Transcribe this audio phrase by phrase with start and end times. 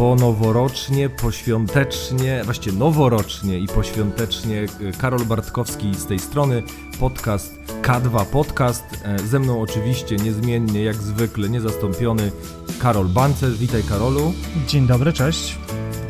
[0.00, 4.66] po noworocznie, poświątecznie, właściwie noworocznie i poświątecznie
[4.98, 6.62] Karol Bartkowski z tej strony,
[7.00, 8.84] podcast K2 Podcast.
[9.04, 12.32] E, ze mną oczywiście niezmiennie, jak zwykle, niezastąpiony
[12.78, 13.58] Karol Bancerz.
[13.58, 14.32] Witaj Karolu.
[14.66, 15.58] Dzień dobry, cześć.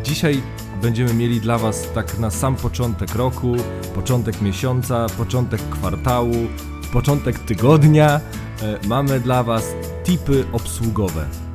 [0.02, 0.42] Dzisiaj
[0.82, 3.56] będziemy mieli dla Was tak na sam początek roku,
[3.94, 6.34] początek miesiąca, początek kwartału,
[6.92, 8.20] początek tygodnia.
[8.62, 11.49] E, mamy dla Was tipy obsługowe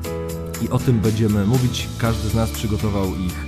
[0.62, 1.88] i o tym będziemy mówić.
[1.98, 3.46] Każdy z nas przygotował ich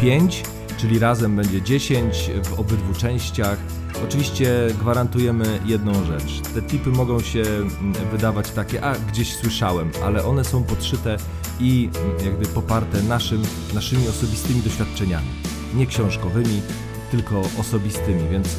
[0.00, 3.58] 5, e, czyli razem będzie 10 w obydwu częściach.
[4.04, 6.40] Oczywiście gwarantujemy jedną rzecz.
[6.54, 11.16] Te tipy mogą się mm, wydawać takie, a gdzieś słyszałem, ale one są podszyte
[11.60, 13.42] i mm, jakby poparte naszym,
[13.74, 15.28] naszymi osobistymi doświadczeniami.
[15.74, 16.62] Nie książkowymi,
[17.10, 18.50] tylko osobistymi, więc y,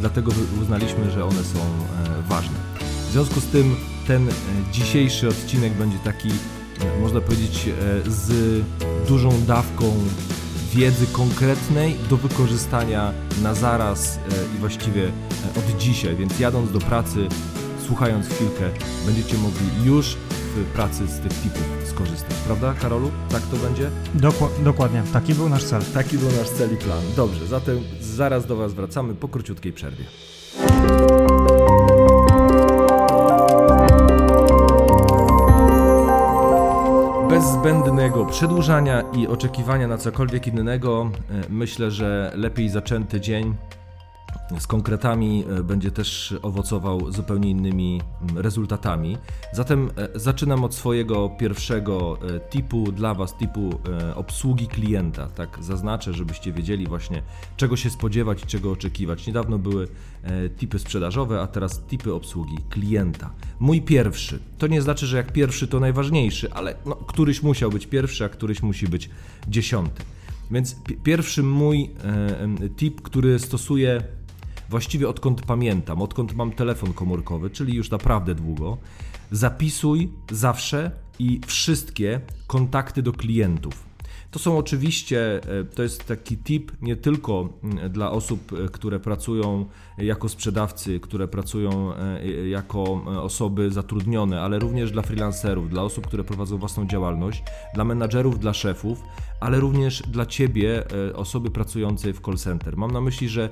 [0.00, 2.56] dlatego uznaliśmy, że one są y, ważne.
[3.08, 4.28] W związku z tym ten
[4.72, 6.28] dzisiejszy odcinek będzie taki
[7.00, 8.62] można powiedzieć, e, z
[9.08, 9.92] dużą dawką
[10.72, 15.10] wiedzy konkretnej do wykorzystania na zaraz e, i właściwie e,
[15.58, 16.16] od dzisiaj.
[16.16, 17.28] Więc jadąc do pracy,
[17.86, 18.70] słuchając chwilkę,
[19.06, 20.16] będziecie mogli już
[20.56, 22.34] w pracy z tych tipów skorzystać.
[22.46, 23.10] Prawda, Karolu?
[23.28, 23.90] Tak to będzie?
[24.64, 25.02] dokładnie.
[25.12, 25.82] Taki był nasz cel.
[25.94, 27.02] Taki był nasz cel i plan.
[27.16, 30.04] Dobrze, zatem zaraz do Was wracamy po króciutkiej przerwie.
[37.42, 43.54] Bez zbędnego przedłużania i oczekiwania na cokolwiek innego, e, myślę, że lepiej zaczęty dzień
[44.58, 49.16] z konkretami e, będzie też owocował zupełnie innymi mm, rezultatami.
[49.52, 53.80] Zatem e, zaczynam od swojego pierwszego e, tipu dla Was, tipu
[54.14, 55.26] obsługi klienta.
[55.26, 57.22] Tak zaznaczę, żebyście wiedzieli właśnie
[57.56, 59.26] czego się spodziewać i czego oczekiwać.
[59.26, 59.88] Niedawno były
[60.58, 63.30] tipy sprzedażowe, a teraz tipy obsługi klienta.
[63.60, 64.38] Mój pierwszy.
[64.58, 68.28] To nie znaczy, że jak pierwszy to najważniejszy, ale no, któryś musiał być pierwszy, a
[68.28, 69.10] któryś musi być
[69.48, 70.02] dziesiąty.
[70.50, 71.90] Więc pierwszy mój
[72.76, 74.02] tip, który stosuję
[74.72, 78.78] właściwie odkąd pamiętam, odkąd mam telefon komórkowy, czyli już naprawdę długo,
[79.30, 83.92] zapisuj zawsze i wszystkie kontakty do klientów.
[84.30, 89.00] To są oczywiście, e, to jest taki tip nie tylko mm, dla osób, e, które
[89.00, 89.66] pracują
[89.98, 92.82] jako sprzedawcy, które pracują e, jako
[93.22, 97.42] osoby zatrudnione, ale również dla freelancerów, dla osób, które prowadzą własną działalność,
[97.74, 99.02] dla menadżerów, dla szefów,
[99.42, 102.76] ale również dla ciebie, osoby pracującej w call center.
[102.76, 103.48] Mam na myśli, że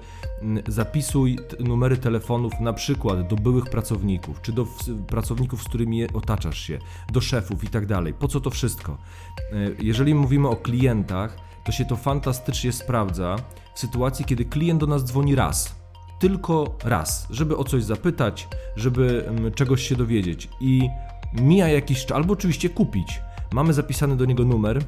[0.68, 4.66] zapisuj numery telefonów na przykład do byłych pracowników, czy do
[5.06, 6.78] pracowników, z którymi otaczasz się,
[7.12, 8.14] do szefów i tak dalej.
[8.14, 8.98] Po co to wszystko?
[9.82, 13.36] Jeżeli mówimy o klientach, to się to fantastycznie sprawdza
[13.74, 15.80] w sytuacji, kiedy klient do nas dzwoni raz.
[16.20, 19.24] Tylko raz, żeby o coś zapytać, żeby
[19.54, 20.48] czegoś się dowiedzieć.
[20.60, 20.88] I
[21.42, 23.20] mija jakiś czas, albo oczywiście kupić.
[23.52, 24.82] Mamy zapisany do niego numer,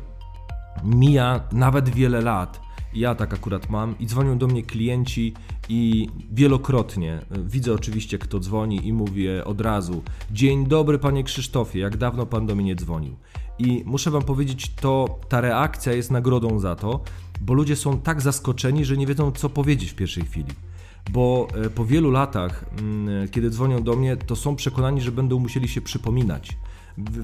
[0.85, 2.61] mija nawet wiele lat.
[2.95, 5.35] Ja tak akurat mam i dzwonią do mnie klienci
[5.69, 11.97] i wielokrotnie widzę oczywiście kto dzwoni i mówię od razu: Dzień dobry panie Krzysztofie, jak
[11.97, 13.17] dawno pan do mnie nie dzwonił.
[13.59, 17.01] I muszę Wam powiedzieć, to ta reakcja jest nagrodą za to,
[17.41, 20.53] bo ludzie są tak zaskoczeni, że nie wiedzą, co powiedzieć w pierwszej chwili.
[21.11, 25.39] Bo e, po wielu latach, mm, kiedy dzwonią do mnie, to są przekonani, że będą
[25.39, 26.57] musieli się przypominać.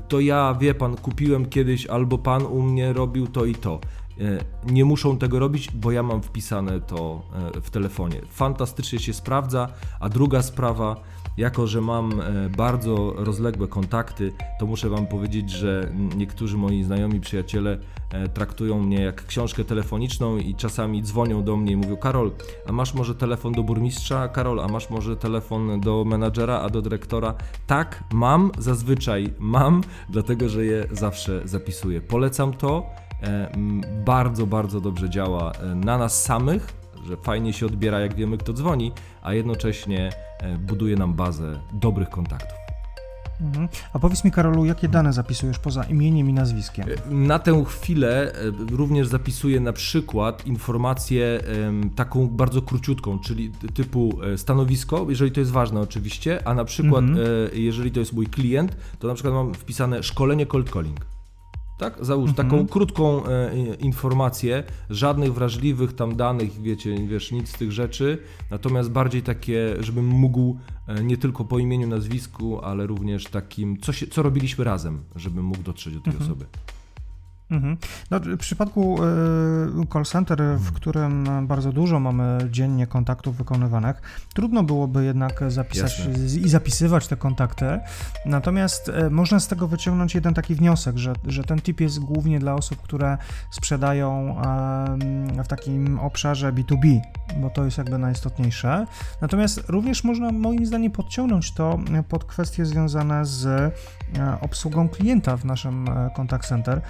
[0.08, 3.80] To ja, wie pan, kupiłem kiedyś, albo pan u mnie robił to i to.
[4.20, 7.22] E, nie muszą tego robić, bo ja mam wpisane to
[7.56, 8.20] e, w telefonie.
[8.30, 9.68] Fantastycznie się sprawdza.
[10.00, 10.96] A druga sprawa,
[11.38, 17.20] jako że mam e, bardzo rozległe kontakty, to muszę Wam powiedzieć, że niektórzy moi znajomi,
[17.20, 17.78] przyjaciele
[18.34, 22.32] traktują mnie jak książkę telefoniczną i czasami dzwonią do mnie i mówią: Karol,
[22.66, 24.28] a masz może telefon do burmistrza?
[24.28, 27.34] Karol, a masz może telefon do menadżera, a do dyrektora?
[27.66, 32.00] Tak, mam, zazwyczaj mam, dlatego że je zawsze zapisuję.
[32.00, 32.86] Polecam to.
[33.22, 33.52] E,
[34.04, 38.52] bardzo, bardzo dobrze działa e, na nas samych, że fajnie się odbiera, jak wiemy, kto
[38.52, 38.92] dzwoni,
[39.22, 42.58] a jednocześnie e, buduje nam bazę dobrych kontaktów.
[43.40, 43.68] Mhm.
[43.92, 46.86] A powiedz mi, Karolu, jakie dane zapisujesz poza imieniem i nazwiskiem?
[47.10, 48.32] Na tę chwilę
[48.70, 51.40] również zapisuję na przykład informację
[51.96, 57.28] taką bardzo króciutką, czyli typu stanowisko, jeżeli to jest ważne oczywiście, a na przykład mhm.
[57.52, 61.17] jeżeli to jest mój klient, to na przykład mam wpisane szkolenie cold calling.
[61.78, 62.04] Tak?
[62.04, 62.48] Załóż mhm.
[62.48, 68.18] taką krótką e, informację, żadnych wrażliwych tam danych, wiecie, wiesz, nic z tych rzeczy,
[68.50, 73.92] natomiast bardziej takie, żebym mógł e, nie tylko po imieniu, nazwisku, ale również takim, co,
[73.92, 76.30] się, co robiliśmy razem, żebym mógł dotrzeć do tej mhm.
[76.30, 76.46] osoby.
[77.50, 77.76] Mhm.
[78.10, 84.02] No, w przypadku y, call center, w którym bardzo dużo mamy dziennie kontaktów wykonywanych,
[84.34, 86.40] trudno byłoby jednak zapisać Jasne.
[86.40, 87.80] i zapisywać te kontakty.
[88.26, 92.38] Natomiast y, można z tego wyciągnąć jeden taki wniosek, że, że ten tip jest głównie
[92.38, 93.18] dla osób, które
[93.50, 94.36] sprzedają
[95.44, 97.00] w takim obszarze B2B,
[97.40, 98.86] bo to jest jakby najistotniejsze.
[99.20, 101.78] Natomiast również można moim zdaniem podciągnąć to
[102.08, 103.70] pod kwestie związane z e,
[104.40, 106.80] obsługą klienta w naszym e, contact center.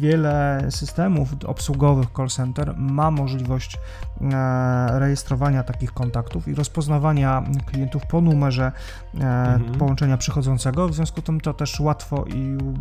[0.00, 3.76] Wiele systemów obsługowych call center ma możliwość
[4.20, 8.72] e, rejestrowania takich kontaktów i rozpoznawania klientów po numerze
[9.14, 9.78] e, Mhm.
[9.78, 10.88] połączenia przychodzącego.
[10.88, 12.24] W związku z tym to też łatwo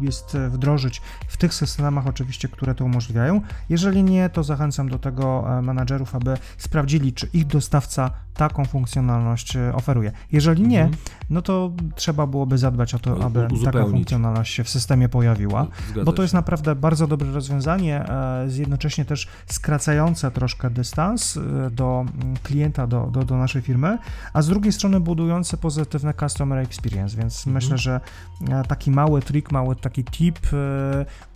[0.02, 3.42] jest wdrożyć w tych systemach oczywiście, które to umożliwiają.
[3.70, 9.58] Jeżeli nie, to zachęcam do tego e, menadżerów, aby sprawdzili, czy ich dostawca taką funkcjonalność
[9.74, 10.12] oferuje.
[10.32, 11.02] Jeżeli nie, Mhm.
[11.30, 15.68] no to trzeba byłoby zadbać o to, aby taka funkcjonalność się w systemie pojawiła.
[15.90, 16.36] Zgadza Bo to jest się.
[16.64, 22.88] Naprawdę bardzo dobre rozwiązanie, e, z jednocześnie też skracające troszkę dystans e, do mm, klienta,
[22.88, 23.98] do, do, do naszej firmy,
[24.34, 27.54] a z drugiej strony budujące pozytywne customer experience, więc Mhm.
[27.54, 28.02] myślę, że
[28.50, 30.40] e, taki mały trik, mały taki tip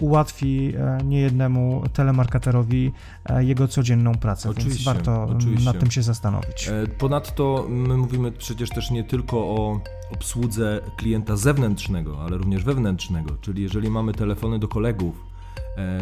[0.01, 2.91] ułatwi niejednemu telemarketerowi
[3.39, 5.65] jego codzienną pracę, więc Oczywiście, warto mm, oczywiście.
[5.65, 6.69] nad tym się zastanowić.
[6.97, 9.79] Ponadto my mówimy przecież też nie tylko o
[10.11, 15.16] obsłudze klienta zewnętrznego, ale również wewnętrznego, czyli jeżeli mamy telefony do kolegów,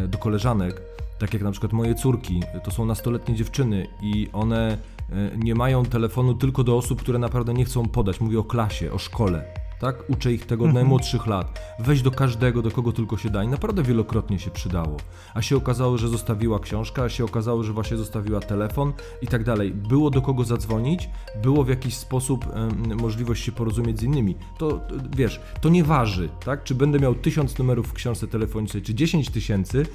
[0.08, 0.82] do koleżanek,
[1.18, 4.78] tak jak na przykład moje córki, to są nastoletnie dziewczyny i one
[5.12, 8.20] e, nie mają telefonu tylko do osób, które naprawdę nie chcą podać.
[8.20, 9.65] Mówię o klasie, o szkole.
[9.80, 10.10] Tak?
[10.10, 10.74] Uczę ich tego od Mhm.
[10.84, 11.60] najmłodszych lat.
[11.78, 13.44] Weź do każdego, do kogo tylko się da.
[13.44, 14.96] I naprawdę wielokrotnie się przydało.
[15.34, 18.92] A się okazało, że zostawiła książkę, a się okazało, że właśnie zostawiła telefon
[19.22, 19.70] i tak dalej.
[19.70, 21.08] Było do kogo zadzwonić,
[21.42, 22.46] było w jakiś sposób
[23.02, 24.34] możliwość się porozumieć z innymi.
[24.58, 24.80] To
[25.16, 26.64] wiesz, to nie waży, tak?
[26.64, 29.86] Czy będę miał tysiąc numerów w książce telefonicznej, czy 10 tysięcy,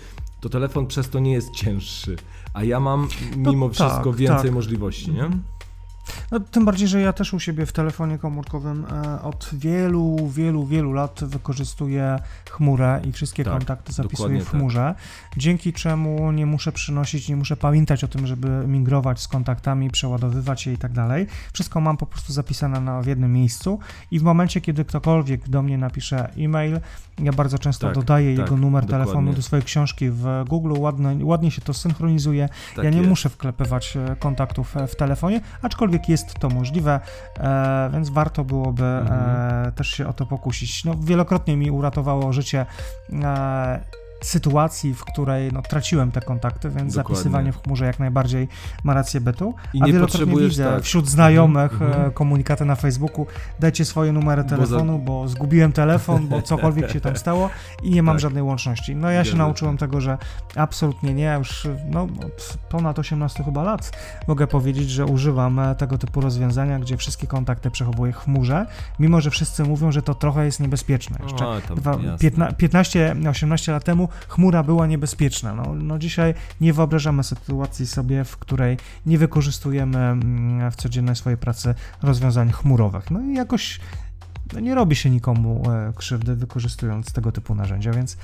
[0.42, 2.16] to telefon przez to nie jest cięższy.
[2.54, 3.08] A ja mam
[3.38, 4.52] mimo tak, wszystko więcej tak.
[4.52, 5.30] możliwości, nie?
[6.32, 10.66] No, tym bardziej, że ja też u siebie w telefonie komórkowym e, od wielu, wielu,
[10.66, 12.20] wielu lat wykorzystuję
[12.50, 14.52] chmurę i wszystkie Tak, kontakty zapisuję w tak.
[14.52, 14.96] chmurze,
[15.38, 20.68] dzięki czemu nie muszę przynosić, nie muszę pamiętać o tym, żeby migrować z kontaktami, przeładowywać
[20.68, 21.28] je i tak dalej.
[21.54, 23.80] Wszystko mam po prostu zapisane na, w jednym miejscu
[24.12, 26.80] i w momencie, kiedy ktokolwiek do mnie napisze e-mail,
[27.20, 29.06] ja bardzo często Tak, dodaję tak, jego numer dokładnie.
[29.06, 33.10] telefonu do swojej książki w Google, ładnie, ładnie się to synchronizuje, Tak ja nie jest.
[33.10, 37.00] muszę wklepywać e, kontaktów e, w telefonie, aczkolwiek jest to możliwe,
[37.40, 39.20] e, więc warto byłoby Mhm.
[39.68, 40.86] e, też się o to pokusić.
[40.86, 42.66] No, wielokrotnie mi uratowało życie
[43.24, 43.80] e,
[44.22, 47.16] sytuacji, w której no, traciłem te kontakty, więc Dokładnie.
[47.16, 48.48] zapisywanie w chmurze jak najbardziej
[48.84, 49.54] ma rację bytu.
[49.74, 50.84] I A nie wielokrotnie widzę tak.
[50.84, 53.26] wśród znajomych Mhm, e, komunikaty na Facebooku,
[53.60, 57.50] dajcie swoje numery Bo za- telefonu, bo zgubiłem telefon, bo cokolwiek się tam stało
[57.84, 58.22] i nie mam Tak.
[58.22, 58.96] żadnej łączności.
[58.96, 60.18] No ja się nauczyłem tego, że
[60.56, 62.08] absolutnie nie, już no,
[62.70, 63.92] ponad 18 chyba lat
[64.28, 68.66] mogę powiedzieć, że używam e, tego typu rozwiązania, gdzie wszystkie kontakty przechowuję w chmurze,
[69.00, 71.18] mimo że wszyscy mówią, że to trochę jest niebezpieczne.
[71.24, 72.18] Jeszcze A, tam, dwa- jasne.
[72.18, 75.56] 15 15-18 lat temu chmura była niebezpieczna.
[75.56, 81.38] No, no dzisiaj nie wyobrażamy sytuacji sobie, w której nie wykorzystujemy mm, w codziennej swojej
[81.38, 83.12] pracy rozwiązań chmurowych.
[83.12, 83.80] No i jakoś
[84.54, 88.18] no, nie robi się nikomu e, krzywdy wykorzystując tego typu narzędzia, więc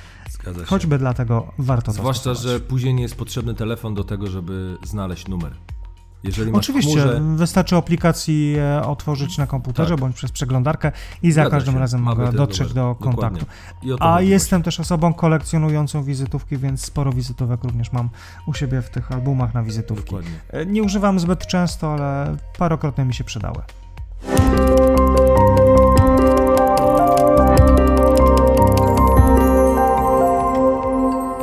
[0.65, 5.53] choćby dlatego warto Zwłaszcza, że później nie jest potrzebny telefon do tego, żeby znaleźć numer.
[6.23, 9.99] Jeżeli masz Oczywiście, chmurze, wystarczy aplikacji e, otworzyć na komputerze Tak.
[9.99, 10.91] bądź przez przeglądarkę
[11.23, 11.79] i za Zgadza każdym się.
[11.79, 13.45] razem mogę dotrzeć do kontaktu.
[13.99, 18.09] A jestem też osobą kolekcjonującą wizytówki, więc sporo wizytówek również mam
[18.47, 20.05] u siebie w tych albumach na wizytówki.
[20.05, 20.31] Dokładnie.
[20.49, 23.61] E, Nie używam zbyt często, ale parokrotnie mi się przydały.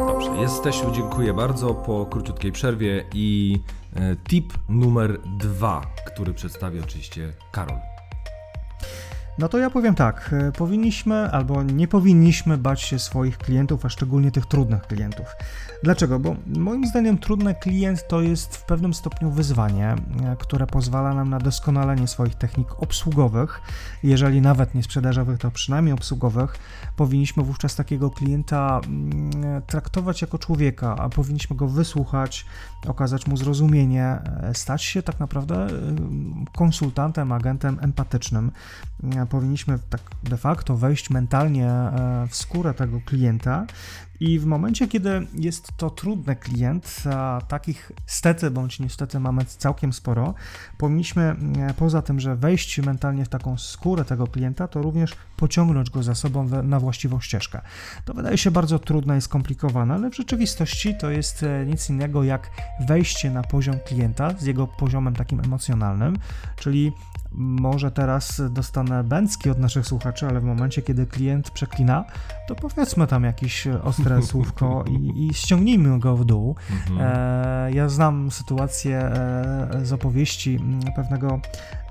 [0.06, 3.60] Dobrze, jesteśmy, dziękuję bardzo po króciutkiej przerwie i
[4.28, 7.93] tip numer dwa, który przedstawi oczywiście Karol.
[9.38, 13.88] No to ja powiem tak, e, powinniśmy albo nie powinniśmy bać się swoich klientów, a
[13.88, 15.26] szczególnie tych trudnych klientów.
[15.82, 16.18] Dlaczego?
[16.18, 19.96] Bo moim zdaniem trudny klient to jest w pewnym stopniu wyzwanie, e,
[20.38, 23.60] które pozwala nam na doskonalenie swoich technik obsługowych.
[24.02, 26.58] Jeżeli nawet nie sprzedażowych, to przynajmniej obsługowych.
[26.96, 32.46] Powinniśmy wówczas takiego klienta mm, traktować jako człowieka, a powinniśmy go wysłuchać,
[32.86, 35.68] okazać mu zrozumienie, e, stać się tak naprawdę e,
[36.56, 38.50] konsultantem, agentem empatycznym.
[39.26, 43.66] Powinniśmy tak de facto wejść mentalnie e, w skórę tego klienta
[44.20, 49.92] I w momencie, kiedy jest to trudny klient, a takich stety bądź niestety mamy całkiem
[49.92, 50.34] sporo,
[50.78, 55.90] powinniśmy e, poza tym, że wejść mentalnie w taką skórę tego klienta, to również pociągnąć
[55.90, 57.60] go za sobą na właściwą ścieżkę.
[58.04, 62.24] To wydaje się bardzo trudne i skomplikowane, ale w rzeczywistości to jest e, nic innego
[62.24, 62.50] jak
[62.88, 66.16] wejście na poziom klienta z jego poziomem takim emocjonalnym,
[66.56, 66.92] czyli
[67.36, 72.04] może teraz dostanę bęcki od naszych słuchaczy, ale w momencie, kiedy klient przeklina,
[72.48, 76.56] to powiedzmy tam jakieś ostre słówko i, i ściągnijmy go w dół.
[76.70, 77.00] Mhm.
[77.00, 80.60] E, ja znam sytuację e, z opowieści
[80.96, 81.40] pewnego,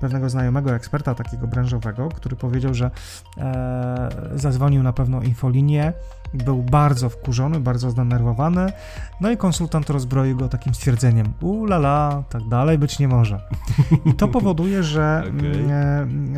[0.00, 2.90] pewnego znajomego eksperta takiego branżowego, który powiedział, że
[3.38, 5.92] e, zadzwonił na pewną infolinię,
[6.34, 8.72] był bardzo wkurzony, bardzo zdenerwowany,
[9.20, 13.40] no i konsultant rozbroił go takim stwierdzeniem, ulala, tak dalej być nie może.
[14.04, 15.72] I to powoduje, że, okay.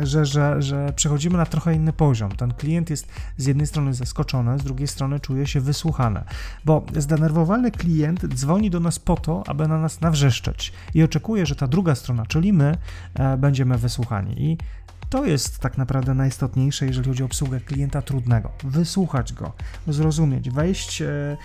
[0.01, 2.31] E, że, że, że przechodzimy na trochę inny poziom.
[2.31, 6.23] Ten klient jest z jednej strony zaskoczony, z drugiej strony czuje się wysłuchany,
[6.65, 11.55] bo zdenerwowany klient dzwoni do nas po to, aby na nas nawrzeszczeć i oczekuje, że
[11.55, 12.77] ta druga strona, czyli my,
[13.13, 14.41] e, będziemy wysłuchani.
[14.43, 14.57] I
[15.09, 18.51] to jest tak naprawdę najistotniejsze, jeżeli chodzi o obsługę klienta trudnego.
[18.63, 19.53] Wysłuchać go,
[19.87, 21.37] zrozumieć, wejść, e,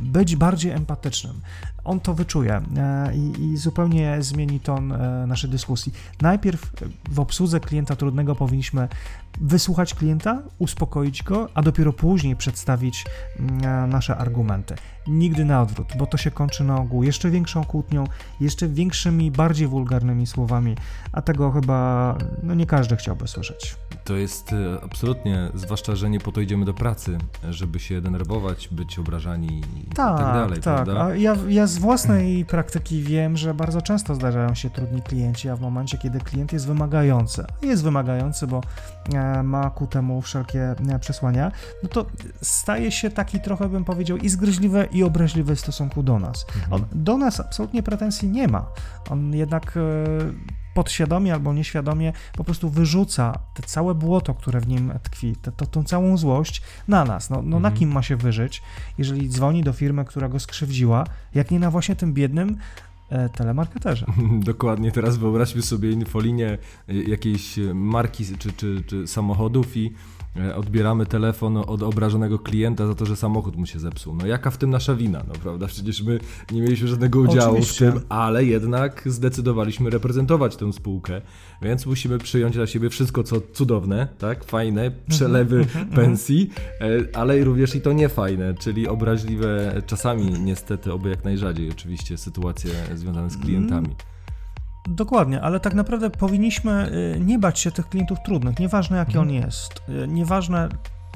[0.00, 1.40] być bardziej empatycznym.
[1.86, 5.92] On to wyczuje e, i, i zupełnie zmieni ton e, naszej dyskusji.
[6.20, 6.72] Najpierw
[7.10, 8.88] w obsłudze klienta trudnego powinniśmy
[9.40, 13.04] wysłuchać klienta, uspokoić go, a dopiero później przedstawić
[13.38, 14.74] mm, nasze argumenty.
[15.06, 18.04] Nigdy na odwrót, bo to się kończy na ogół jeszcze większą kłótnią,
[18.40, 20.76] jeszcze większymi, bardziej wulgarnymi słowami,
[21.12, 23.76] a tego chyba no nie każdy chciałby słyszeć.
[24.04, 27.18] To jest e, absolutnie, zwłaszcza, że nie po to idziemy do pracy,
[27.50, 30.84] żeby się denerwować, być obrażani i tak, tak dalej, tak.
[30.84, 31.04] prawda?
[31.04, 35.56] A ja, ja z własnej praktyki wiem, że bardzo często zdarzają się trudni klienci, a
[35.56, 38.60] w momencie, kiedy klient jest wymagający, jest wymagający, bo
[39.14, 41.52] e, ma ku temu wszelkie e, przesłania,
[41.82, 42.06] no to
[42.42, 46.46] staje się taki trochę, bym powiedział, i zgryźliwy, i obraźliwy w stosunku do nas.
[46.54, 46.72] Mhm.
[46.72, 48.66] On do nas absolutnie pretensji nie ma.
[49.10, 49.78] On jednak
[50.76, 55.66] podświadomie albo nieświadomie po prostu wyrzuca te całe błoto, które w nim tkwi, te, to,
[55.66, 57.30] tą całą złość na nas.
[57.30, 57.62] No, no mhm.
[57.62, 58.62] na kim ma się wyżyć,
[58.98, 61.04] jeżeli dzwoni do firmy, która go skrzywdziła,
[61.34, 62.56] jak nie na właśnie tym biednym
[63.10, 64.06] e, telemarketerze.
[64.52, 69.92] Dokładnie, teraz wyobraźmy sobie infolinię e, jakiejś marki czy, czy, czy samochodów i
[70.56, 74.14] odbieramy telefon od obrażonego klienta za to, że samochód mu się zepsuł.
[74.14, 75.66] No jaka w tym nasza wina, no prawda?
[75.66, 76.18] Przecież my
[76.52, 77.90] nie mieliśmy żadnego udziału Oczywiście.
[77.90, 81.20] w tym, ale jednak zdecydowaliśmy reprezentować tę spółkę,
[81.62, 84.44] więc musimy przyjąć na siebie wszystko, co cudowne, tak?
[84.44, 86.06] Fajne, mhm, przelewy mhm, mhm.
[86.06, 86.50] pensji,
[86.80, 92.70] e, ale również i to niefajne, czyli obraźliwe, czasami niestety, oby jak najrzadziej oczywiście, sytuacje
[92.94, 93.88] związane z klientami.
[94.88, 99.28] Dokładnie, ale tak naprawdę powinniśmy y, nie bać się tych klientów trudnych, nieważne jaki mhm.
[99.28, 100.68] on jest, y, nieważne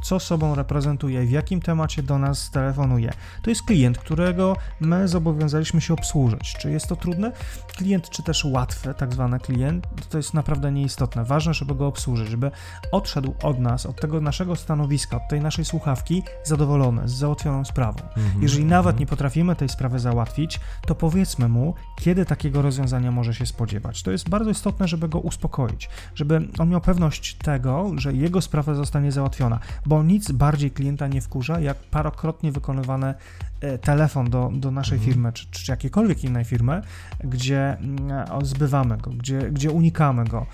[0.02, 3.12] co sobą reprezentuje, w jakim temacie do nas telefonuje.
[3.42, 6.54] To jest klient, którego my zobowiązaliśmy się obsłużyć.
[6.60, 7.32] Czy jest to trudne?
[7.76, 11.24] Klient, czy też łatwy, tak zwany klient, to jest naprawdę nieistotne.
[11.24, 12.50] Ważne, żeby go obsłużyć, żeby
[12.92, 18.00] odszedł od nas, od tego naszego stanowiska, od tej naszej słuchawki zadowolony, z załatwioną sprawą.
[18.16, 18.42] Mhm.
[18.42, 23.46] Jeżeli nawet nie potrafimy tej sprawy załatwić, to powiedzmy mu, kiedy takiego rozwiązania może się
[23.46, 24.02] spodziewać.
[24.02, 28.74] To jest bardzo istotne, żeby go uspokoić, żeby on miał pewność tego, że jego sprawa
[28.74, 29.58] zostanie załatwiona
[29.90, 33.14] bo nic bardziej klienta nie wkurza, jak parokrotnie wykonywany
[33.60, 35.12] e, telefon do, do naszej mhm.
[35.12, 36.82] firmy, czy, czy jakiejkolwiek innej firmy,
[37.24, 37.98] gdzie mm,
[38.42, 40.46] zbywamy go, gdzie, gdzie unikamy go.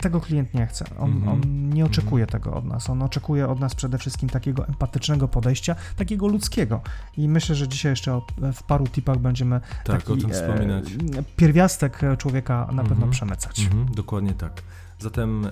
[0.00, 0.84] Tego klient nie chce.
[0.98, 1.32] On, mhm.
[1.32, 2.40] on nie oczekuje mhm.
[2.40, 2.90] tego od nas.
[2.90, 6.80] On oczekuje od nas przede wszystkim takiego empatycznego podejścia, takiego ludzkiego.
[7.16, 8.20] I myślę, że dzisiaj jeszcze
[8.52, 10.92] w paru tipach będziemy tak, taki, o tym wspominać.
[10.92, 13.68] E, pierwiastek człowieka na pewno przemycać.
[13.94, 14.62] dokładnie tak.
[14.98, 15.50] Zatem e,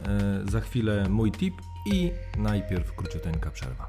[0.50, 1.54] za chwilę mój tip
[1.86, 3.88] i najpierw króciuteńka przerwa.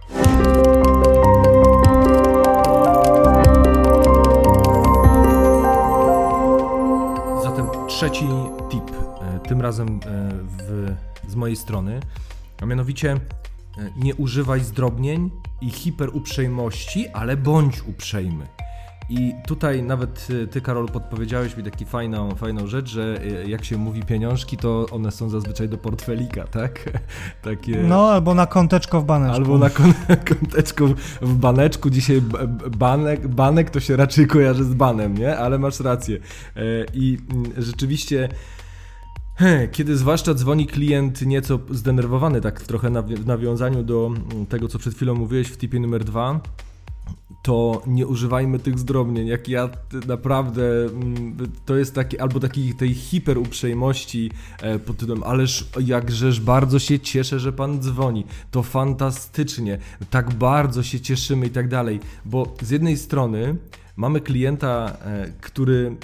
[7.44, 8.28] Zatem trzeci
[8.70, 10.00] tip, e, tym razem e,
[10.58, 10.94] w,
[11.28, 12.00] z mojej strony,
[12.62, 13.20] a mianowicie e,
[13.98, 18.48] nie używaj zdrobnień i hiperuprzejmości, ale bądź uprzejmy.
[19.10, 23.66] I tutaj nawet y, ty, Karol, podpowiedziałeś mi taką fajną, fajną rzecz, że y, jak
[23.66, 27.00] się mówi pieniążki, to one są zazwyczaj do portfelika, tak?
[27.42, 27.84] Takie...
[27.84, 29.36] No, albo na kąteczko w baneczku.
[29.36, 29.70] Albo na
[30.18, 30.88] kąteczko
[31.22, 31.90] w baneczku.
[31.90, 32.22] Dzisiaj
[32.78, 35.38] banek, banek to się raczej kojarzy z banem, nie?
[35.38, 36.18] Ale masz rację.
[36.56, 36.62] E,
[36.94, 38.30] I mm, rzeczywiście...
[39.72, 44.96] Kiedy zwłaszcza dzwoni klient nieco zdenerwowany, tak trochę w nawiązaniu do mm, tego, co przed
[44.96, 46.40] chwilą mówiłeś w tipie numer dwa,
[47.48, 49.28] to nie używajmy tych zdrobnień.
[49.28, 49.70] Jak ja
[50.08, 56.80] naprawdę, mm, to jest taki, albo takiej tej hiperuprzejmości e, pod tytułem, ależ jakżeż bardzo
[56.80, 58.26] się cieszę, że pan dzwoni.
[58.52, 59.78] To fantastycznie,
[60.10, 62.00] tak bardzo się cieszymy i tak dalej.
[62.26, 63.56] Bo z jednej strony
[63.96, 65.96] mamy klienta, e, który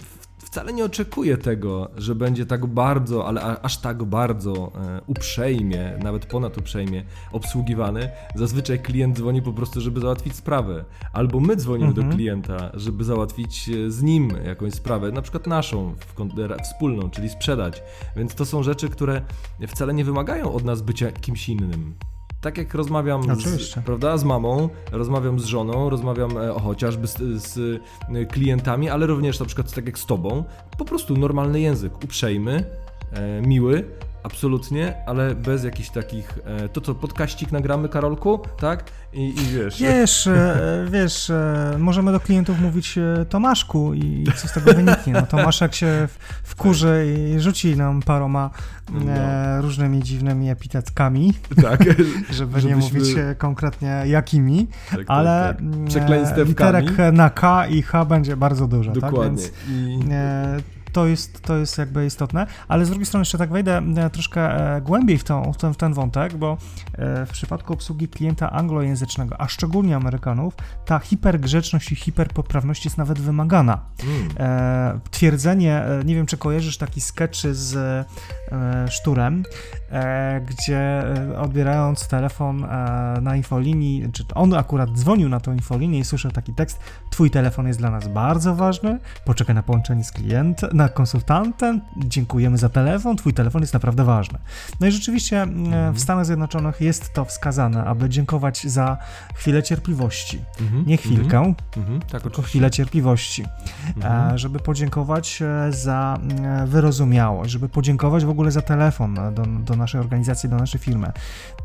[0.53, 6.25] wcale nie oczekuje tego, że będzie tak bardzo, ale aż tak bardzo e, uprzejmie, nawet
[6.25, 8.09] ponad uprzejmie obsługiwany.
[8.35, 10.85] Zazwyczaj klient dzwoni po prostu, żeby załatwić sprawę.
[11.13, 15.95] Albo my dzwonimy do klienta, żeby załatwić e, z nim jakąś sprawę, na przykład naszą,
[16.63, 17.83] wspólną, czyli sprzedać.
[18.15, 19.21] Więc to są rzeczy, które
[19.67, 21.93] wcale nie wymagają od nas bycia kimś innym.
[22.43, 27.17] Tak jak rozmawiam z, prawda, z mamą, rozmawiam z żoną, rozmawiam e, o, chociażby z,
[27.17, 27.81] z
[28.15, 30.43] e, klientami, ale również na przykład tak jak z tobą,
[30.77, 32.65] po prostu normalny język, uprzejmy,
[33.11, 33.85] e, miły,
[34.23, 38.83] absolutnie, ale bez jakichś takich, e, to co, podkaścik nagramy Karolku, tak?
[39.13, 39.79] I, i wiesz...
[39.81, 42.99] Wiesz, e, wiesz, e, możemy do klientów mówić
[43.29, 45.13] Tomaszku i co z tego wyniknie.
[45.13, 46.07] No, Tomaszek się
[46.43, 48.49] wkurzy i rzuci nam paroma
[49.07, 51.83] e, różnymi dziwnymi epitetkami, tak,
[52.31, 55.61] żeby nie Żebyśmy- mówić e, konkretnie jakimi, tak, tak, ale tak.
[55.61, 56.47] mm, e, Przekleństewkami.
[56.49, 59.43] literek na K i H będzie bardzo dużo, Dokładnie.
[59.43, 59.51] tak?
[59.69, 59.97] I...
[59.99, 60.57] Więc e,
[60.93, 64.75] to jest, to jest jakby istotne, ale z drugiej strony jeszcze tak wejdę e, troszkę
[64.75, 66.57] e, głębiej w, tą, w, ten, w ten wątek, bo
[66.93, 70.53] e, w przypadku obsługi klienta anglojęzycznego, a szczególnie Amerykanów,
[70.85, 73.81] ta hipergrzeczność i hiperpoprawność jest nawet wymagana.
[74.03, 74.99] Mm.
[75.11, 78.07] Twierdzenie, nie wiem czy kojarzysz taki sketch z
[78.89, 79.43] Szturem,
[80.45, 81.03] gdzie
[81.37, 82.67] odbierając telefon
[83.21, 86.79] na infolinii, czy on akurat dzwonił na tą infolinię i słyszał taki tekst,
[87.11, 92.57] twój telefon jest dla nas bardzo ważny, poczekaj na połączenie z klientem, na konsultantem, dziękujemy
[92.57, 94.39] za telefon, twój telefon jest naprawdę ważny.
[94.79, 95.47] No i rzeczywiście e,
[95.93, 98.97] w Stanach Zjednoczonych jest to wskazane, aby dziękować za
[99.35, 100.41] chwilę cierpliwości.
[100.61, 103.45] Mhm, Nie chwilkę, Mhm, mhm, tak, tylko chwilę cierpliwości,
[104.03, 106.17] e, żeby podziękować e, za
[106.65, 111.11] wyrozumiałość, żeby podziękować w ogóle za telefon do, do naszej organizacji, do naszej firmy.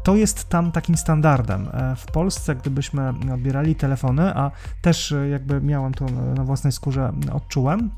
[0.05, 1.69] To jest tam takim standardem.
[1.97, 4.51] W Polsce, gdybyśmy odbierali telefony, a
[4.83, 7.91] też jakby miałem to na własnej skórze odczułem,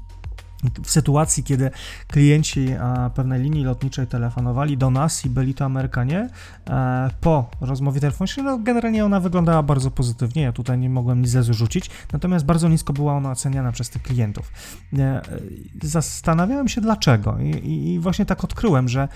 [0.83, 1.71] w sytuacji, kiedy
[2.07, 6.29] klienci e, pewnej linii lotniczej telefonowali do nas i byli to Amerykanie,
[6.71, 11.31] e, po rozmowie telefonicznej, no generalnie ona wyglądała bardzo pozytywnie, ja tutaj nie mogłem nic
[11.31, 14.53] zarzucić, natomiast bardzo nisko była ona oceniana przez tych klientów.
[14.99, 15.23] E,
[15.83, 19.09] Zastanawiałem się dlaczego i, i, właśnie tak odkryłem, że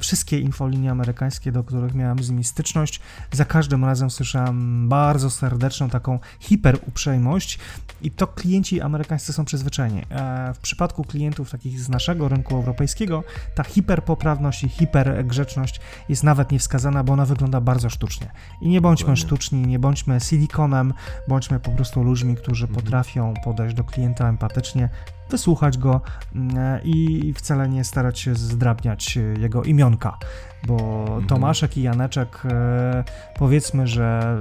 [0.00, 3.00] wszystkie infolinie amerykańskie, do których miałem z nimi styczność,
[3.32, 7.58] za każdym razem słyszałem bardzo serdeczną taką hiperuprzejmość
[8.02, 10.02] i to klienci amerykańscy są przyzwyczajeni.
[10.10, 16.52] E, W przypadku klientów takich z naszego rynku europejskiego ta hiperpoprawność i hipergrzeczność jest nawet
[16.52, 18.30] niewskazana, bo ona wygląda bardzo sztucznie.
[18.60, 19.22] I nie bądźmy Dokładnie.
[19.26, 20.94] sztuczni, nie bądźmy silikonem,
[21.28, 22.84] bądźmy po prostu ludźmi, którzy Mhm.
[22.84, 24.88] potrafią podejść do klienta empatycznie,
[25.30, 26.00] wysłuchać go
[26.34, 30.18] mm, i wcale nie starać się zdrabniać e, jego imionka,
[30.66, 31.26] bo Mhm.
[31.26, 33.04] Tomaszek i Janeczek e,
[33.38, 34.36] powiedzmy, że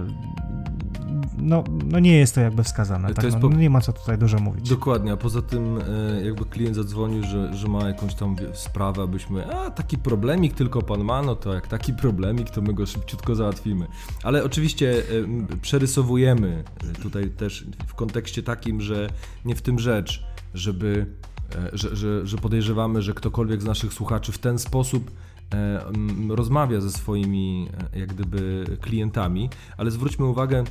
[1.38, 3.32] no, no nie jest to jakby wskazane, tak?
[3.34, 4.70] no, po- nie ma co tutaj dużo mówić.
[4.70, 5.80] Dokładnie, a poza tym
[6.18, 10.82] e, jakby klient zadzwonił, że, że ma jakąś tam sprawę, abyśmy, a taki problemik tylko
[10.82, 13.88] pan ma, no to jak taki problemik, to my go szybciutko załatwimy.
[14.24, 14.92] Ale oczywiście
[15.54, 16.64] e, przerysowujemy
[17.02, 19.10] tutaj też w kontekście takim, że
[19.46, 21.06] nie w tym rzecz, żeby,
[21.74, 25.12] że, że, że podejrzewamy, że ktokolwiek z naszych słuchaczy w ten sposób
[26.30, 30.64] rozmawia ze swoimi e, jak gdyby klientami, ale zwróćmy uwagę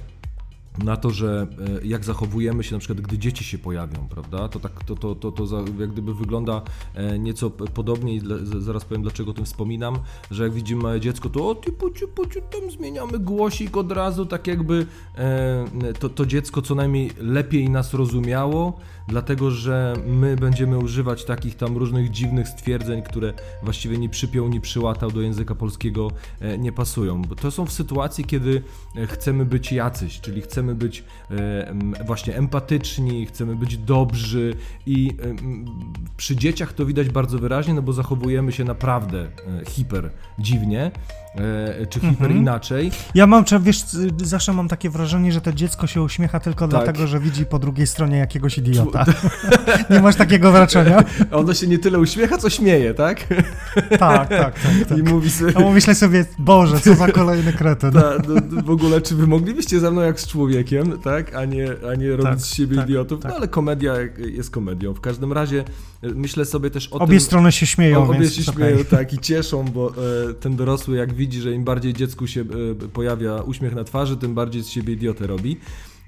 [0.84, 1.46] na to, że
[1.82, 4.48] e, jak zachowujemy się na przykład, gdy dzieci się pojawią, prawda?
[4.48, 6.62] To tak, to, to, to, to jak gdyby wygląda
[6.94, 8.22] e, nieco podobnie i
[8.58, 9.98] zaraz powiem, dlaczego o tym wspominam,
[10.30, 14.26] że jak widzimy małe dziecko, to o ty puciu, puciu, tam zmieniamy głosik od razu,
[14.26, 14.86] tak jakby
[15.16, 21.56] e, to, to dziecko co najmniej lepiej nas rozumiało, dlatego, że my będziemy używać takich
[21.56, 26.72] tam różnych dziwnych stwierdzeń, które właściwie ni przypiął, ni przyłatał do języka polskiego e, nie
[26.72, 27.22] pasują.
[27.22, 28.62] Bo to są w sytuacji, kiedy
[28.96, 31.74] e, chcemy być jacyś, czyli chcemy być e,
[32.06, 34.54] właśnie empatyczni, chcemy być dobrzy
[34.86, 35.16] i
[36.16, 39.28] przy dzieciach to widać bardzo wyraźnie, no bo zachowujemy się naprawdę
[39.68, 40.90] hiper dziwnie,
[41.90, 42.36] czy hiper Mhm.
[42.36, 42.90] inaczej.
[43.14, 43.82] Ja mam, czy wiesz,
[44.24, 46.70] zawsze mam takie wrażenie, że to dziecko się uśmiecha tylko Tak.
[46.70, 49.04] dlatego, że widzi po drugiej stronie jakiegoś idiota.
[49.90, 51.04] nie masz takiego wrażenia?
[51.30, 53.26] Ono się nie tyle uśmiecha, co śmieje, tak?
[53.90, 54.54] tak, tak, tak.
[54.88, 54.98] tak.
[54.98, 55.52] I mówi sobie...
[55.60, 57.92] No myślę sobie, Boże, co za kolejny kretyn.
[57.92, 61.34] Ta, no, no, w ogóle, czy wy moglibyście ze mną jak z człowiekiem, tak?
[61.34, 63.20] A nie, a nie robić Tak, z siebie tak, idiotów?
[63.22, 63.30] tak.
[63.30, 64.94] No ale komedia jest komedią.
[64.94, 65.64] W każdym razie
[66.02, 67.20] e, myślę sobie też o Obie tym...
[67.20, 69.90] strony się śmieją, O, obie się śmieją, tak, i cieszą, bo
[70.30, 74.16] e, ten dorosły jak widzi, że im bardziej dziecku się e, pojawia uśmiech na twarzy,
[74.16, 75.56] tym bardziej z siebie idiotę robi.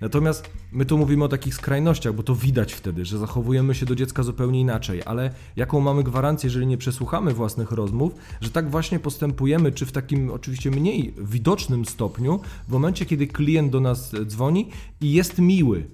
[0.00, 3.94] Natomiast my tu mówimy o takich skrajnościach, bo to widać wtedy, że zachowujemy się do
[3.94, 8.98] dziecka zupełnie inaczej, ale jaką mamy gwarancję, jeżeli nie przesłuchamy własnych rozmów, że tak właśnie
[8.98, 14.70] postępujemy, czy w takim oczywiście mniej widocznym stopniu, w momencie, kiedy klient do nas dzwoni
[15.00, 15.84] i jest miły,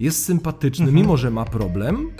[0.00, 2.10] jest sympatyczny, mimo że ma problem,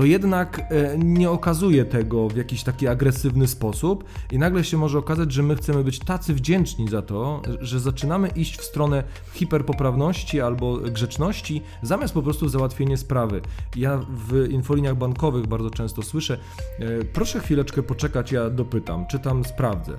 [0.00, 4.98] to jednak e, nie okazuje tego w jakiś taki agresywny sposób i nagle się może
[4.98, 10.40] okazać, że my chcemy być tacy wdzięczni za to, że zaczynamy iść w stronę hiperpoprawności
[10.40, 13.40] albo grzeczności, zamiast po prostu załatwienie sprawy.
[13.76, 16.38] Ja w infoliniach bankowych bardzo często słyszę,
[16.78, 19.92] e, proszę chwileczkę poczekać, ja dopytam, czy tam sprawdzę.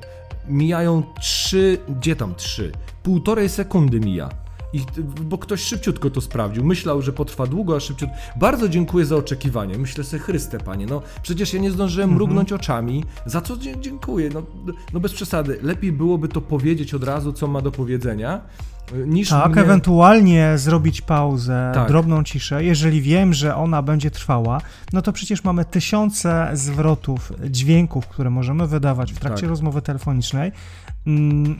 [0.47, 2.71] Mijają trzy, gdzie tam trzy?
[3.03, 4.40] Półtorej sekundy mija.
[4.73, 4.79] I,
[5.21, 6.63] bo ktoś szybciutko to sprawdził.
[6.65, 8.15] Myślał, że potrwa długo, a szybciutko.
[8.36, 9.77] Bardzo dziękuję za oczekiwanie.
[9.77, 12.15] Myślę sobie, Chryste, panie, no przecież ja nie zdążyłem Mhm.
[12.15, 13.03] mrugnąć oczami.
[13.25, 14.29] Za co dziękuję?
[14.34, 14.43] No,
[14.93, 15.60] no bez przesady.
[15.62, 18.41] Lepiej byłoby to powiedzieć od razu, co ma do powiedzenia,
[19.06, 19.62] niż Tak, mnie...
[19.62, 21.88] ewentualnie zrobić pauzę, Tak.
[21.88, 22.63] drobną ciszę.
[22.63, 24.62] Jeżeli wiem, że ona będzie trwała,
[24.93, 29.49] no to przecież mamy tysiące zwrotów, dźwięków, które możemy wydawać w trakcie Tak.
[29.49, 30.51] rozmowy telefonicznej.
[31.08, 31.58] Mm,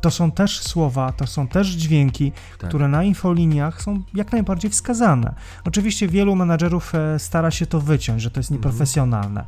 [0.00, 2.68] To są też słowa, to są też dźwięki, Tak.
[2.70, 5.34] które na infoliniach są jak najbardziej wskazane.
[5.64, 8.58] Oczywiście wielu menadżerów e, stara się to wyciąć, że to jest Mhm.
[8.58, 9.44] nieprofesjonalne.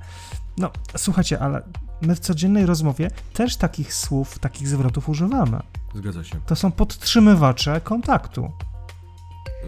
[0.59, 1.62] No, słuchajcie, ale
[2.02, 5.61] my w codziennej rozmowie też takich słów, takich zwrotów używamy.
[5.94, 6.40] Zgadza się.
[6.46, 8.50] To są podtrzymywacze kontaktu.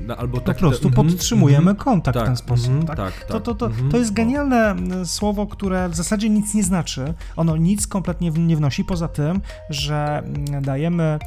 [0.02, 2.68] No, albo Po tak, prostu mhm, podtrzymujemy mhm, kontakt w ten sposób.
[2.68, 2.96] mhm, tak?
[2.96, 3.90] tak, To, tak, to, to, mhm.
[3.90, 4.14] to jest O.
[4.14, 7.14] genialne m, słowo, które w zasadzie nic nie znaczy.
[7.37, 11.18] Ono nic kompletnie nie wnosi, poza tym, że mm, dajemy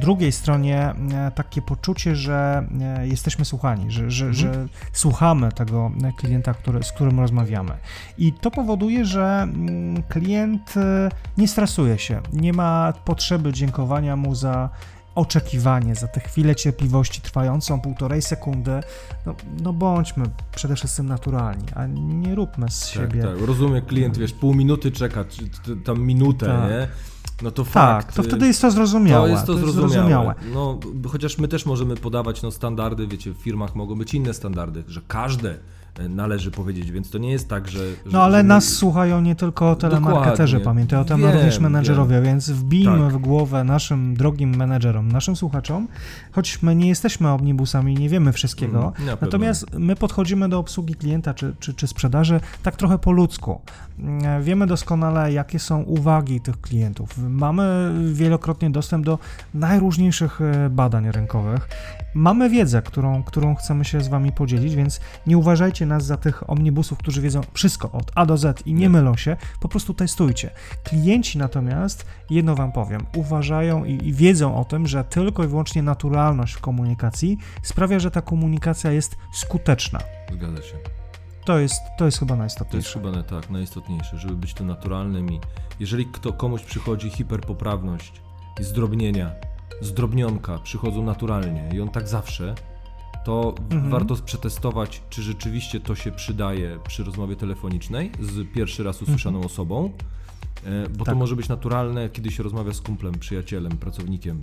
[0.00, 4.34] drugiej stronie mm, takie poczucie, że e, jesteśmy słuchani, że, że, Mhm.
[4.34, 7.72] że słuchamy tego e, klienta, który, z którym rozmawiamy.
[8.18, 14.34] I to powoduje, że mm, klient e, nie stresuje się, nie ma potrzeby dziękowania mu
[14.34, 14.68] za
[15.14, 18.80] oczekiwanie, za tę chwilę cierpliwości trwającą półtorej sekundy.
[19.26, 23.22] No, no bądźmy przede wszystkim naturalni, a nie róbmy z Tak, siebie.
[23.22, 23.46] tak.
[23.46, 26.70] Rozumiem, klient, wiesz, pół minuty czeka, czy tam minutę, Tak.
[26.70, 26.88] nie?
[27.42, 28.16] No to Tak, fakt.
[28.16, 29.28] to y, wtedy jest to zrozumiałe.
[29.28, 30.34] To jest to, jest zrozumiałe.
[30.54, 34.84] No, chociaż my też możemy podawać no, standardy, wiecie, w firmach mogą być inne standardy,
[34.86, 35.58] że każde
[36.08, 37.78] należy powiedzieć, więc to nie jest tak, że...
[37.78, 40.64] że No ale że nas słuchają nie tylko telemarketerzy, Dokładnie.
[40.64, 43.12] pamiętaj o tym Wiem, również menedżerowie, więc wbijmy Tak.
[43.12, 45.88] w głowę naszym drogim menedżerom, naszym słuchaczom,
[46.32, 51.34] choć my nie jesteśmy omnibusami nie wiemy wszystkiego, Mm, natomiast my podchodzimy do obsługi klienta
[51.34, 53.60] czy, czy, czy sprzedaży tak trochę po ludzku.
[53.98, 57.18] Mm, Wiemy doskonale, jakie są uwagi tych klientów.
[57.18, 59.18] Mamy wielokrotnie dostęp do
[59.54, 61.68] najróżniejszych e, badań rynkowych.
[62.14, 66.50] Mamy wiedzę, którą, którą chcemy się z Wami podzielić, więc nie uważajcie nas za tych
[66.50, 70.50] omnibusów, którzy wiedzą wszystko od A do Z i nie mylą się, po prostu testujcie.
[70.84, 75.82] Klienci natomiast, jedno Wam powiem, uważają i, i wiedzą o tym, że tylko i wyłącznie
[75.82, 79.98] naturalność w komunikacji sprawia, że ta komunikacja jest skuteczna.
[80.32, 80.74] Zgadza się.
[81.44, 82.92] To jest, to jest chyba To jest najistotniejsze.
[82.92, 85.40] chyba na, tak, najistotniejsze, żeby być tu naturalnym i
[85.80, 88.22] jeżeli kto, komuś przychodzi hiperpoprawność
[88.60, 89.30] i zdrobnienia,
[89.80, 92.54] zdrobnionka przychodzą naturalnie i on tak zawsze,
[93.24, 93.90] to Mhm.
[93.90, 99.92] warto przetestować, czy rzeczywiście to się przydaje przy rozmowie telefonicznej z pierwszy raz usłyszaną osobą,
[100.64, 101.16] e, bo to Tak.
[101.16, 104.40] może być naturalne, kiedy się rozmawia z kumplem, przyjacielem, pracownikiem,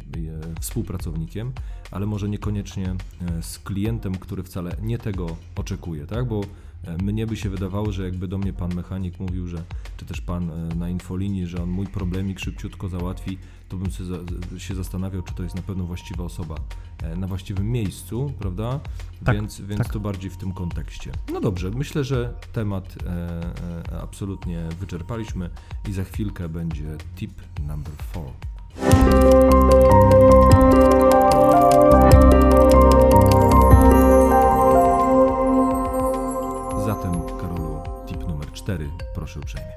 [0.55, 1.51] e, współpracownikiem,
[1.91, 2.85] ale może niekoniecznie
[3.37, 6.27] e, z klientem, który wcale nie tego oczekuje, tak?
[6.27, 6.41] Bo
[7.03, 9.63] mnie by się wydawało, że jakby do mnie pan mechanik mówił, że,
[9.97, 13.37] czy też pan na infolinii, że on mój problemik szybciutko załatwi,
[13.69, 14.15] to bym się, za,
[14.57, 16.55] się zastanawiał, czy to jest na pewno właściwa osoba
[17.03, 18.79] e, na właściwym miejscu, prawda?
[19.25, 19.93] Tak, więc więc tak.
[19.93, 21.11] to bardziej w tym kontekście.
[21.33, 23.09] No dobrze, myślę, że temat e,
[23.91, 25.49] e, absolutnie wyczerpaliśmy
[25.89, 27.31] i za chwilkę będzie tip
[27.67, 28.31] number four.
[36.85, 39.71] Zatem, Karolu, tip numer 4, proszę uprzejmie.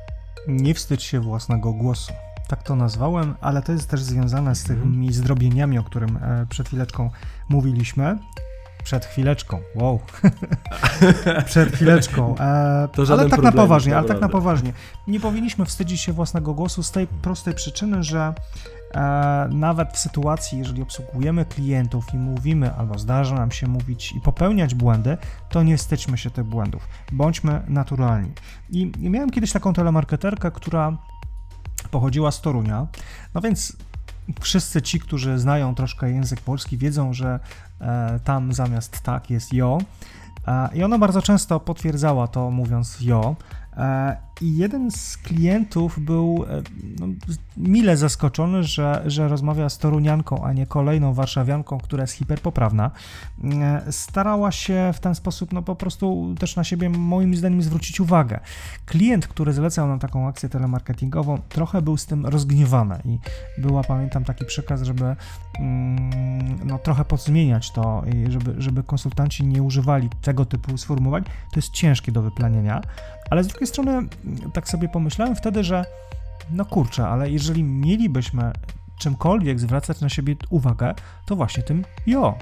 [0.48, 2.12] Nie wstydź się własnego głosu.
[2.52, 4.80] Tak to nazwałem, ale to jest też związane z Mhm.
[4.80, 7.10] tymi zdrobieniami, o którym e, przed chwileczką
[7.48, 8.18] mówiliśmy.
[8.84, 10.00] Przed chwileczką, wow.
[11.46, 12.34] przed chwileczką.
[12.38, 14.72] E, ale tak na problem, poważnie, ale tak na poważnie.
[15.06, 18.34] Nie powinniśmy wstydzić się własnego głosu z tej prostej przyczyny, że
[18.94, 24.20] e, nawet w sytuacji, jeżeli obsługujemy klientów i mówimy, albo zdarza nam się mówić i
[24.20, 25.16] popełniać błędy,
[25.48, 26.88] to nie wstydźmy się tych błędów.
[27.12, 28.32] Bądźmy naturalni.
[28.70, 30.96] I miałem kiedyś taką telemarketerkę, która
[31.92, 32.86] pochodziła z Torunia.
[33.34, 33.76] No więc
[34.40, 37.40] wszyscy ci, którzy znają troszkę język polski, wiedzą, że
[37.80, 39.78] e, tam zamiast tak jest jo.
[40.46, 43.36] E, I ona bardzo często potwierdzała to, mówiąc jo.
[43.76, 46.62] E, I jeden z klientów był e,
[47.00, 47.06] no,
[47.56, 52.90] mile zaskoczony, że, że rozmawia z Torunianką, a nie kolejną warszawianką, która jest hiperpoprawna.
[53.44, 58.00] E, Starała się w ten sposób no, po prostu też na siebie, moim zdaniem, zwrócić
[58.00, 58.40] uwagę.
[58.86, 63.18] Klient, który zlecał nam taką akcję telemarketingową, trochę był z tym rozgniewany i
[63.58, 65.16] była, pamiętam, taki przekaz, żeby
[65.58, 71.24] mm, no, trochę podzmieniać to i żeby, żeby konsultanci nie używali tego typu sformułowań.
[71.24, 72.82] To jest ciężkie do wyplanienia,
[73.30, 74.10] ale z drugiej strony mm,
[74.52, 75.84] tak sobie pomyślałem wtedy, że
[76.50, 78.52] no kurczę, ale jeżeli mielibyśmy
[78.98, 80.94] czymkolwiek zwracać na siebie uwagę,
[81.26, 82.38] to właśnie tym jo.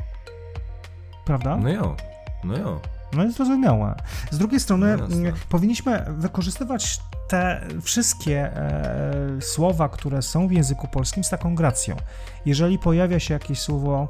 [1.24, 1.56] Prawda?
[1.56, 1.96] No jo,
[2.44, 2.80] no jo.
[3.12, 3.96] No jest zrozumiałe.
[4.30, 10.88] Z drugiej strony No mm, powinniśmy wykorzystywać te wszystkie e, słowa, które są w języku
[10.88, 11.96] polskim z taką gracją.
[12.46, 14.08] Jeżeli pojawia się jakieś słowo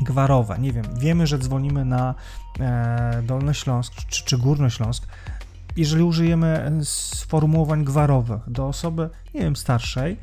[0.00, 2.14] gwarowe, nie wiem, wiemy, że dzwonimy na
[2.60, 5.06] e, Dolny Śląsk czy, czy Górny Śląsk,
[5.76, 10.16] jeżeli użyjemy sformułowań gwarowych do osoby, nie wiem, starszej,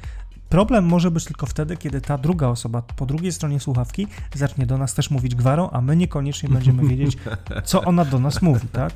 [0.52, 4.78] problem może być tylko wtedy, kiedy ta druga osoba po drugiej stronie słuchawki zacznie do
[4.78, 7.18] nas też mówić gwarą, a my niekoniecznie będziemy wiedzieć,
[7.64, 8.94] co ona do nas mówi, tak?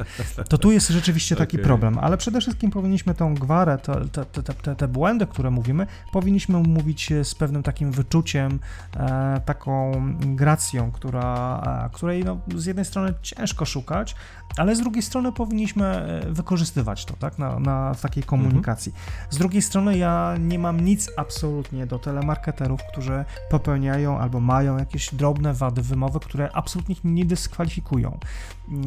[0.49, 1.65] To tu jest rzeczywiście taki Okej.
[1.65, 6.59] problem, ale przede wszystkim powinniśmy tą gwarę, te, te, te, te, błędy, które mówimy, powinniśmy
[6.59, 8.59] mówić z pewnym takim wyczuciem,
[8.97, 14.15] e, taką gracją, która, e, której no, z jednej strony ciężko szukać,
[14.57, 18.93] ale z drugiej strony powinniśmy e, wykorzystywać to, tak, na, na takiej komunikacji.
[19.29, 21.44] Z drugiej strony ja nie mam nic absolutnie
[21.87, 28.17] do telemarketerów, którzy popełniają albo mają jakieś drobne wady wymowy, które absolutnie ich nie dyskwalifikują.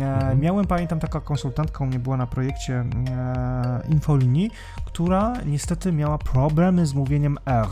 [0.01, 4.51] E, Miałem, pamiętam, taka konsultantka u mnie była na projekcie e, infolinii,
[4.85, 7.69] która niestety miała problemy z mówieniem R.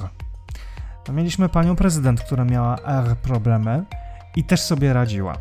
[1.09, 3.85] No, Mieliśmy panią prezydent, która miała R problemy
[4.37, 5.37] i też sobie radziła.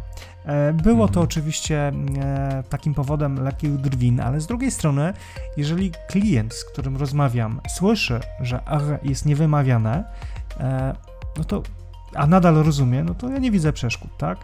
[0.46, 1.24] E, Było to Mhm.
[1.24, 5.14] oczywiście e, takim powodem lekkich drwin, ale z drugiej strony,
[5.58, 10.04] jeżeli klient, z którym rozmawiam, słyszy, że R jest niewymawiane,
[10.60, 10.96] e,
[11.38, 11.64] no to,
[12.16, 14.38] a nadal rozumie, no to ja nie widzę przeszkód, tak?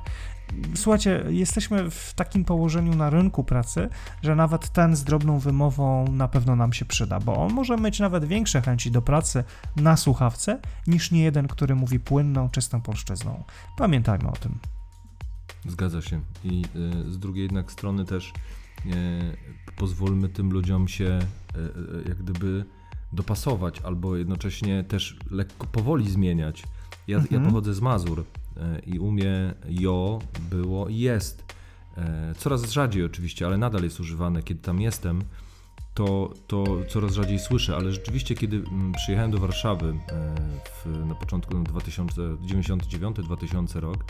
[0.75, 3.89] Słuchajcie, jesteśmy w takim położeniu na rynku pracy,
[4.21, 7.99] że nawet ten z drobną wymową na pewno nam się przyda, bo on może mieć
[7.99, 9.43] nawet większe chęci do pracy
[9.75, 13.43] na słuchawce niż nie jeden, który mówi płynną, czystą polszczyzną.
[13.77, 14.59] Pamiętajmy o tym.
[15.67, 16.21] Zgadza się.
[16.43, 16.65] I
[17.05, 18.33] y, z drugiej jednak strony też
[18.85, 18.91] y,
[19.77, 21.19] pozwólmy tym ludziom się
[21.55, 22.65] y, jak gdyby
[23.13, 26.63] dopasować, albo jednocześnie też lekko powoli zmieniać.
[27.07, 27.41] Ja, Mhm.
[27.43, 28.23] ja pochodzę z Mazur y,
[28.85, 31.53] i u mnie jo było i jest.
[31.97, 32.01] Y,
[32.37, 35.21] Coraz rzadziej oczywiście, ale nadal jest używane, kiedy tam jestem.
[35.93, 38.63] To, to coraz rzadziej słyszę, ale rzeczywiście, kiedy
[38.95, 39.93] przyjechałem do Warszawy y,
[40.85, 44.05] w, na początku 1999-2000 rok,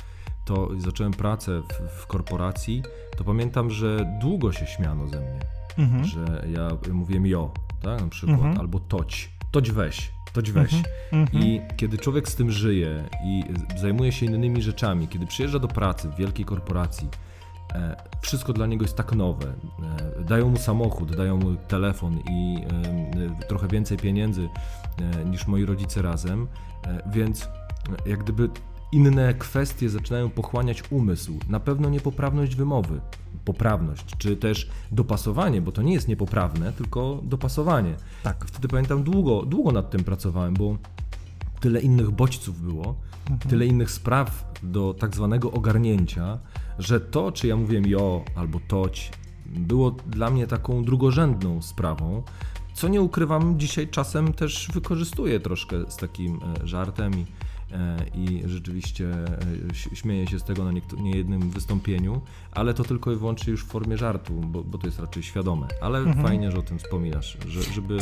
[0.45, 2.83] to zacząłem pracę w, w korporacji,
[3.17, 5.39] to pamiętam, że długo się śmiano ze mnie,
[5.77, 6.05] Mhm.
[6.05, 8.59] że ja mówiłem jo, tak, na przykład, Mhm.
[8.59, 10.73] albo toć, toć weź, toć weź.
[11.11, 11.43] Mhm.
[11.43, 13.43] I kiedy człowiek z tym żyje i
[13.77, 17.09] zajmuje się innymi rzeczami, kiedy przyjeżdża do pracy w wielkiej korporacji,
[17.75, 19.53] e, wszystko dla niego jest tak nowe.
[20.17, 22.57] E, dają mu samochód, dają mu telefon i
[23.41, 24.49] e, trochę więcej pieniędzy
[25.25, 26.47] niż moi rodzice razem,
[27.11, 27.49] więc
[28.05, 28.49] jak gdyby
[28.91, 31.39] inne kwestie zaczynają pochłaniać umysł.
[31.49, 33.01] Na pewno niepoprawność wymowy,
[33.45, 37.95] poprawność, czy też dopasowanie, bo to nie jest niepoprawne, tylko dopasowanie.
[38.23, 38.45] Tak.
[38.45, 40.77] Wtedy pamiętam, długo, długo nad tym pracowałem, bo
[41.59, 42.95] tyle innych bodźców było,
[43.49, 46.39] tyle innych spraw do tak zwanego ogarnięcia,
[46.79, 49.11] że to, czy ja mówiłem jo albo toć,
[49.45, 52.23] było dla mnie taką drugorzędną sprawą,
[52.73, 57.25] co nie ukrywam, dzisiaj czasem też wykorzystuję troszkę z takim e, żartem i,
[58.15, 59.07] i rzeczywiście
[59.91, 63.67] e, śmieję się z tego na niejednym wystąpieniu, ale to tylko i wyłącznie już w
[63.67, 65.67] formie żartu, bo, bo to jest raczej świadome.
[65.81, 66.25] Ale Mhm.
[66.27, 67.97] fajnie, że o tym wspominasz, że, żeby,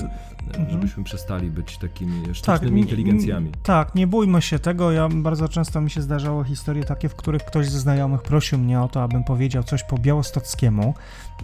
[0.48, 0.72] Mhm.
[0.72, 3.52] żebyśmy przestali być takimi Tak, sztucznymi nie- inteligencjami.
[3.64, 4.92] Tak, nie bójmy się tego.
[4.92, 8.82] Ja bardzo często mi się zdarzało historie takie, w których ktoś ze znajomych prosił mnie
[8.82, 10.94] o to, abym powiedział coś po białostockiemu.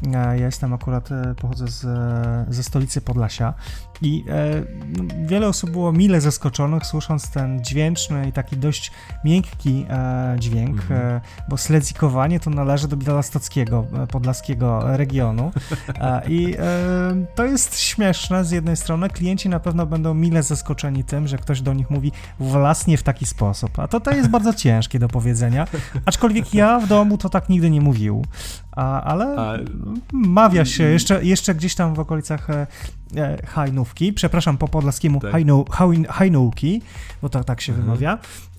[0.03, 3.53] E, Ja jestem akurat, e, pochodzę z, e, ze stolicy Podlasia
[4.01, 4.63] i e,
[4.97, 8.91] no, wiele osób było mile zaskoczonych, słysząc ten dźwięczny i taki dość
[9.25, 11.01] miękki e, dźwięk, Mhm.
[11.01, 15.51] e, bo sledzikowanie to należy do białostockiego, e, podlaskiego regionu.
[16.27, 16.55] I
[17.35, 19.09] to jest śmieszne z jednej strony.
[19.09, 23.25] Klienci na pewno będą mile zaskoczeni tym, że ktoś do nich mówi własnie w taki
[23.25, 23.79] sposób.
[23.79, 25.67] A to, to jest bardzo ciężkie do powiedzenia.
[26.05, 28.25] Aczkolwiek ja w domu to tak nigdy nie mówił.
[28.71, 29.57] A, ale A-
[30.13, 32.47] mawia się, jeszcze, jeszcze gdzieś tam w okolicach
[33.15, 35.31] e, e, hajnówki, przepraszam po podlaskiemu Tak.
[35.31, 36.81] hajnu, hajn- hajnówki,
[37.21, 37.85] bo to tak się Mhm.
[37.87, 38.17] wymawia,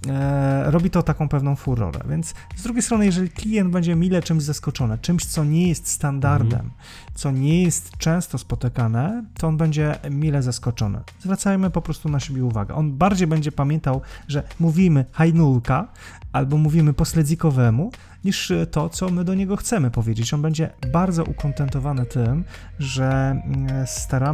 [0.08, 2.00] e, robi to taką pewną furorę.
[2.10, 6.60] Więc z drugiej strony, jeżeli klient będzie mile czymś zaskoczony, czymś, co nie jest standardem,
[6.60, 6.70] Mhm.
[7.14, 11.00] co nie jest często spotykane, to on będzie mile zaskoczony.
[11.20, 12.74] Zwracajmy po prostu na siebie uwagę.
[12.74, 15.88] On bardziej będzie pamiętał, że mówimy hajnulka
[16.32, 17.90] albo mówimy po sledzikowemu,
[18.24, 20.34] niż to, co my do niego chcemy powiedzieć.
[20.34, 22.44] On będzie bardzo ukontentowany tym,
[22.78, 23.06] że
[23.44, 23.86] mm,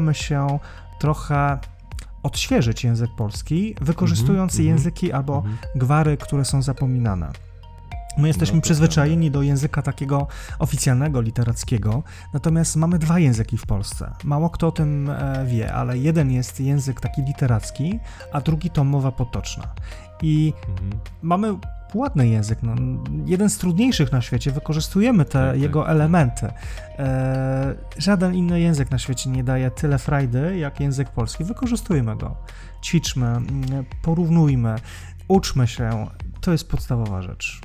[0.02, 0.58] staramy się
[0.98, 1.58] trochę
[2.22, 4.68] odświeżyć język polski, wykorzystując mhm.
[4.68, 5.56] języki albo Mhm.
[5.74, 7.32] gwary, które są zapominane.
[8.18, 10.26] My jesteśmy No przyzwyczajeni do języka takiego
[10.58, 14.10] oficjalnego, literackiego, natomiast mamy dwa języki w Polsce.
[14.24, 17.98] Mało kto o tym e, wie, ale jeden jest język taki literacki,
[18.32, 19.74] a drugi to mowa potoczna.
[20.22, 21.00] I Mhm.
[21.22, 21.56] mamy
[21.94, 22.74] ładny język, no,
[23.26, 25.90] jeden z trudniejszych na świecie, wykorzystujemy te Tak, tak, jego tak.
[25.90, 26.46] elementy.
[26.98, 31.44] E, żaden inny język na świecie nie daje tyle frajdy jak język polski.
[31.44, 32.36] Wykorzystujmy go,
[32.82, 34.76] ćwiczmy, mm, porównujmy,
[35.28, 36.06] uczmy się.
[36.40, 37.60] To jest podstawowa rzecz.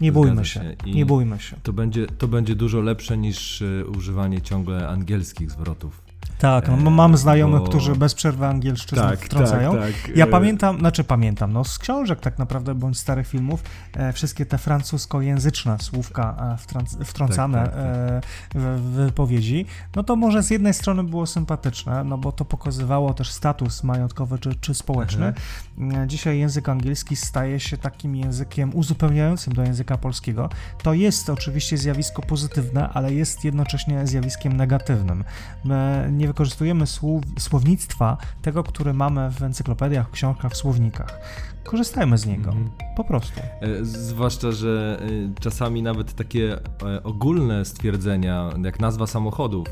[0.00, 0.60] Nie bójmy się.
[0.60, 1.56] się, nie bójmy się.
[1.62, 6.05] To będzie, to będzie dużo lepsze niż e, używanie ciągle angielskich zwrotów.
[6.38, 9.72] Tak, no, e, mam znajomych, bo- którzy bez przerwy angielszczyznę wtrącają.
[9.72, 10.16] tak.
[10.16, 13.62] Ja e, pamiętam, znaczy pamiętam, no z książek tak naprawdę, bądź starych filmów,
[13.94, 17.84] e, wszystkie te francuskojęzyczne słówka e, wtrąc, wtrącane Tak, tak, tak.
[17.84, 18.20] e,
[18.54, 23.14] w, w wypowiedzi, no to może z jednej strony było sympatyczne, no bo to pokazywało
[23.14, 25.26] też status majątkowy czy, czy społeczny.
[25.26, 30.48] E, Dzisiaj język angielski staje się takim językiem uzupełniającym do języka polskiego.
[30.82, 35.24] To jest oczywiście zjawisko pozytywne, ale jest jednocześnie zjawiskiem negatywnym.
[35.64, 41.20] My nie wykorzystujemy słów, słownictwa tego, które mamy w encyklopediach, książkach, w słownikach.
[41.64, 42.50] Korzystajmy z niego.
[42.50, 42.70] Mhm.
[42.96, 43.40] Po prostu.
[43.40, 49.66] E, Zwłaszcza, że e, czasami nawet takie e, ogólne stwierdzenia, jak nazwa samochodów,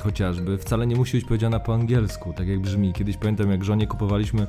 [0.00, 2.92] chociażby, wcale nie musi być powiedziana po angielsku, tak jak brzmi.
[2.92, 4.46] Kiedyś pamiętam, jak żonie kupowaliśmy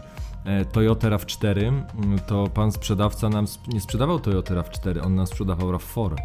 [0.72, 6.16] Toyota RAV4, mm, to pan sprzedawca nam nie sprzedawał Toyota RAV4, on nam sprzedawał RAV4.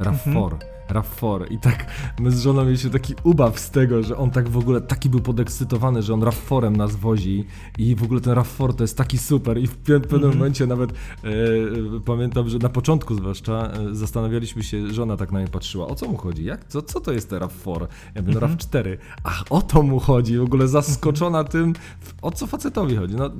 [0.00, 0.56] RAV4.
[0.90, 1.86] RAV4 i tak
[2.20, 5.20] my z żoną mieliśmy taki ubaw z tego, że on tak w ogóle taki był
[5.20, 7.44] podekscytowany, że on RAV4em nas wozi
[7.78, 9.58] i w ogóle ten RAV4 to jest taki super.
[9.58, 10.94] I w pe- pewnym momencie nawet e,
[12.04, 16.08] pamiętam, że na początku zwłaszcza e, zastanawialiśmy się, żona tak na mnie patrzyła, o co
[16.08, 17.86] mu chodzi, jak, co, co to jest ten RAV4?
[18.14, 22.30] Ja mówię, no RAV4, ach o to mu chodzi, w ogóle zaskoczona tym, w- o
[22.30, 23.14] co facetowi chodzi.
[23.14, 23.30] No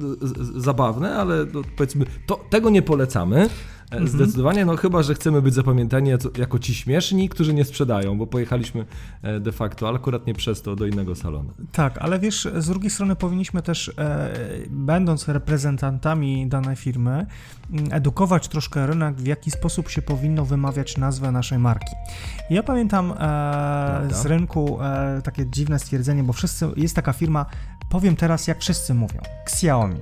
[0.61, 3.49] zabawne, ale no, powiedzmy, to, tego nie polecamy.
[3.91, 8.18] E, Zdecydowanie, no chyba, że chcemy być zapamiętani jako- jako ci śmieszni, którzy nie sprzedają,
[8.18, 8.85] bo pojechaliśmy
[9.23, 11.51] e, de facto, ale akurat nie przez to do innego salonu.
[11.73, 14.31] Tak, ale wiesz, z drugiej strony powinniśmy też, e,
[14.70, 17.27] będąc reprezentantami danej firmy,
[17.73, 21.92] m, edukować troszkę rynek, w jaki sposób się powinno wymawiać nazwę naszej marki.
[22.51, 24.79] Ja pamiętam e, z rynku
[25.25, 27.47] takie dziwne stwierdzenie, bo wszyscy, jest taka firma,
[27.90, 30.01] powiem teraz jak wszyscy mówią, Xiaomi.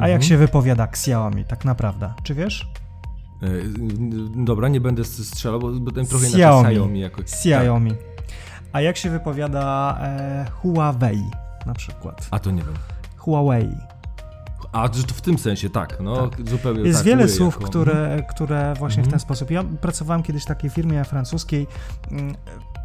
[0.00, 0.22] A jak Mhm.
[0.22, 2.12] się wypowiada Xiaomi tak naprawdę?
[2.22, 2.68] Czy wiesz?
[3.42, 3.46] E,
[4.44, 6.58] Dobra, nie będę strzelał, bo, ten trochę Xiaomi.
[6.60, 7.24] inaczej Xiaomi jakoś.
[7.24, 7.92] Xiaomi.
[8.72, 11.22] A jak się wypowiada e, Huawei
[11.66, 12.28] na przykład?
[12.30, 12.74] A to nie wiem.
[13.16, 13.68] Huawei.
[14.72, 18.74] A to w tym sensie, tak, no zupełnie Jest tak, wiele słów, jako- które, które
[18.78, 19.10] właśnie w Mhm.
[19.10, 19.50] ten sposób.
[19.50, 21.66] Ja pracowałem kiedyś w takiej firmie francuskiej.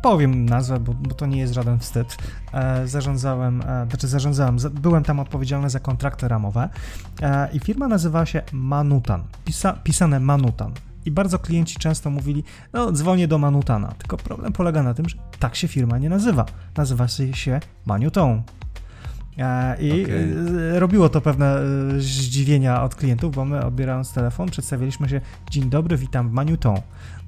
[0.04, 2.18] Powiem nazwę, bo, bo to nie jest żaden wstyd.
[2.54, 6.70] E, zarządzałem, e, znaczy zarządzałem, za- byłem tam odpowiedzialny za kontrakty ramowe
[7.22, 9.24] e, i firma nazywała się Manutan.
[9.46, 10.72] Pisa, pisane Manutan.
[11.06, 13.94] I bardzo klienci często mówili, no dzwonię do Manutana.
[13.98, 16.46] Tylko problem polega na tym, że tak się firma nie nazywa.
[16.78, 18.42] Nazywa się, Manuton.
[19.38, 20.32] E, I Okej.
[20.76, 21.62] e, robiło to pewne e,
[22.00, 26.78] zdziwienia od klientów, bo my odbierając telefon przedstawiliśmy się Dzień dobry, witam w Manuton.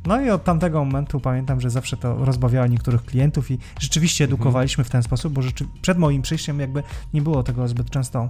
[0.06, 4.36] No i od tamtego momentu pamiętam, że zawsze to rozbawiało niektórych klientów i rzeczywiście Mhm.
[4.36, 8.30] edukowaliśmy w ten sposób, bo rzeczy, przed moim przyjściem jakby nie było tego zbyt często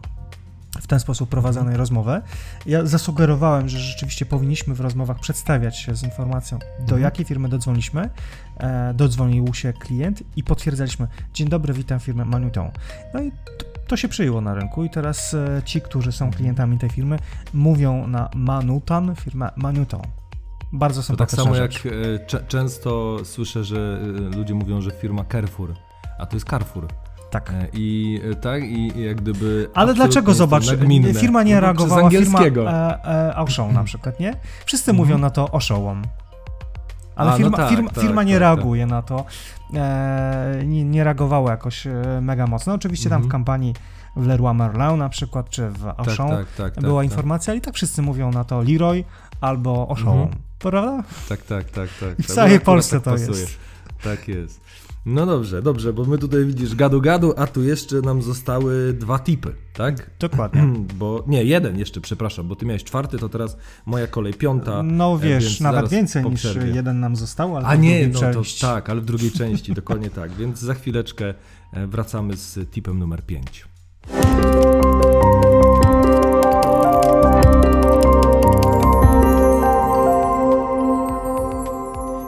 [0.81, 1.79] w ten sposób prowadzonej Mhm.
[1.79, 2.21] rozmowy.
[2.65, 7.01] Ja zasugerowałem, że rzeczywiście powinniśmy w rozmowach przedstawiać się z informacją, do Mhm.
[7.01, 8.09] jakiej firmy dodzwoniliśmy.
[8.57, 12.71] E, dodzwonił się klient i potwierdzaliśmy, dzień dobry, witam firmę Manuton.
[13.13, 13.31] No i
[13.87, 17.19] to, się przyjęło na rynku i teraz e, ci, którzy są klientami tej firmy,
[17.53, 20.01] mówią na Manutan, firmę Manuton.
[20.79, 21.85] Bardzo To tak sympatyczna samo rzecz.
[21.85, 23.99] jak e, cze- często słyszę, że
[24.33, 25.73] e, ludzie mówią, że firma Carrefour,
[26.19, 26.87] a to jest Carrefour.
[27.31, 27.49] Tak.
[27.49, 29.69] E, I tak, i jak gdyby.
[29.73, 31.13] Ale dlaczego, zobacz, nagminne.
[31.13, 34.33] firma nie No bo reagowała, firma e, e, Auchan na przykład, nie?
[34.65, 35.07] Wszyscy Mhm.
[35.07, 36.01] mówią na to oszołom.
[37.15, 39.25] Ale A, no firma, tak, firma, tak, firma nie tak, reaguje na to,
[39.73, 41.87] e, nie, nie reagowała jakoś
[42.21, 42.73] mega mocno.
[42.73, 43.31] Oczywiście tam w Mhm.
[43.31, 43.73] kampanii
[44.15, 47.11] w Leroy Merlin na przykład, czy w tak, Auchan tak, tak, tak, była tak.
[47.11, 49.03] informacja, ale i tak wszyscy mówią na to Leroy
[49.41, 50.41] albo Oszołom, Mhm.
[50.71, 51.03] Prawda?
[51.29, 52.19] Tak, tak, tak, tak.
[52.19, 52.35] I w tak.
[52.35, 53.39] całej Akurat Polsce tak to pasuje.
[53.41, 53.57] jest.
[54.03, 54.61] Tak jest.
[55.05, 59.19] No dobrze, dobrze, bo my tutaj widzisz gadu gadu, a tu jeszcze nam zostały dwa
[59.19, 60.09] tipy, tak?
[60.19, 60.63] Dokładnie.
[60.99, 64.83] Bo nie, jeden jeszcze, przepraszam, bo ty miałeś czwarty, to teraz moja kolej piąta.
[64.83, 68.33] No e, wiesz, nawet więcej niż jeden nam został, ale A to nie, no to
[68.33, 68.61] części.
[68.61, 70.31] tak, ale w drugiej części, dokładnie tak.
[70.31, 71.33] Więc za chwileczkę
[71.73, 73.65] e, wracamy z tipem numer 5.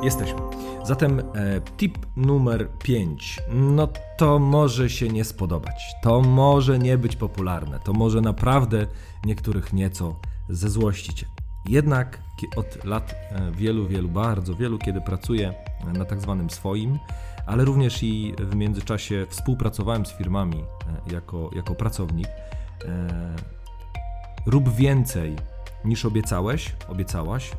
[0.08, 0.42] Jesteśmy.
[0.84, 1.24] Zatem e,
[1.78, 3.40] tip numer 5.
[3.54, 3.88] No
[4.18, 5.96] to może się nie spodobać.
[6.04, 7.80] To może nie być popularne.
[7.80, 8.88] To może naprawdę
[9.26, 10.16] niektórych nieco
[10.50, 11.26] zezłościć.
[11.66, 12.20] Jednak
[12.56, 15.54] od lat e, wielu, wielu, bardzo wielu, kiedy pracuję
[15.94, 17.00] na tak zwanym swoim,
[17.46, 23.36] ale również i w międzyczasie współpracowałem z firmami e, jako, jako pracownik, e,
[24.46, 25.36] rób więcej
[25.86, 27.52] niż obiecałeś, obiecałaś,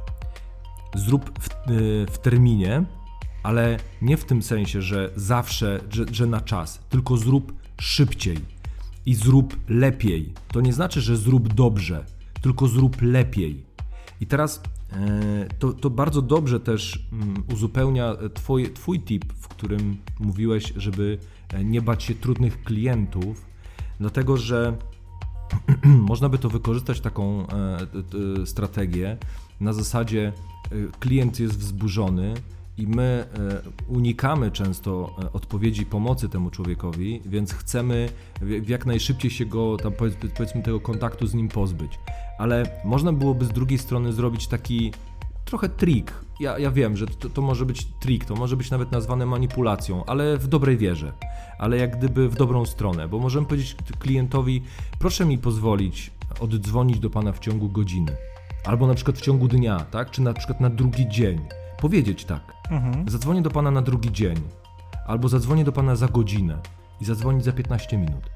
[0.95, 2.85] zrób w, y, w terminie,
[3.43, 8.39] ale nie w tym sensie, że zawsze, że, że na czas, tylko zrób szybciej
[9.07, 10.33] i zrób lepiej.
[10.53, 12.05] To nie znaczy, że zrób dobrze,
[12.43, 13.65] tylko zrób lepiej.
[14.21, 14.63] I teraz
[14.93, 21.19] e, to, to bardzo dobrze też mm, uzupełnia twój, twój tip, w którym mówiłeś, żeby
[21.49, 23.47] e, nie bać się trudnych klientów,
[24.01, 24.77] dlatego że
[26.11, 29.17] można by to wykorzystać taką e, strategię
[29.61, 30.33] na zasadzie e,
[31.01, 32.35] klient jest wzburzony
[32.79, 38.09] i my e, unikamy często e, odpowiedzi pomocy temu człowiekowi, więc chcemy
[38.67, 41.99] jak najszybciej się go, tam powiedz- powiedzmy tego kontaktu z nim pozbyć.
[42.39, 44.93] Ale można byłoby z drugiej strony zrobić taki
[45.45, 46.13] trochę trik.
[46.41, 50.05] Ja, ja wiem, że to, to może być trik, to może być nawet nazwane manipulacją,
[50.05, 51.13] ale w dobrej wierze,
[51.59, 54.63] ale jak gdyby w dobrą stronę, bo możemy powiedzieć klientowi,
[54.99, 56.11] proszę mi pozwolić
[56.41, 58.17] oddzwonić do pana w ciągu godziny,
[58.65, 61.41] albo na przykład w ciągu dnia, tak, czy na przykład na drugi dzień.
[61.81, 63.11] Powiedzieć tak, Mhm.
[63.11, 64.37] zadzwonię do pana na drugi dzień,
[65.07, 66.59] albo zadzwonię do pana za godzinę
[67.01, 68.31] i zadzwonić za 15 minut.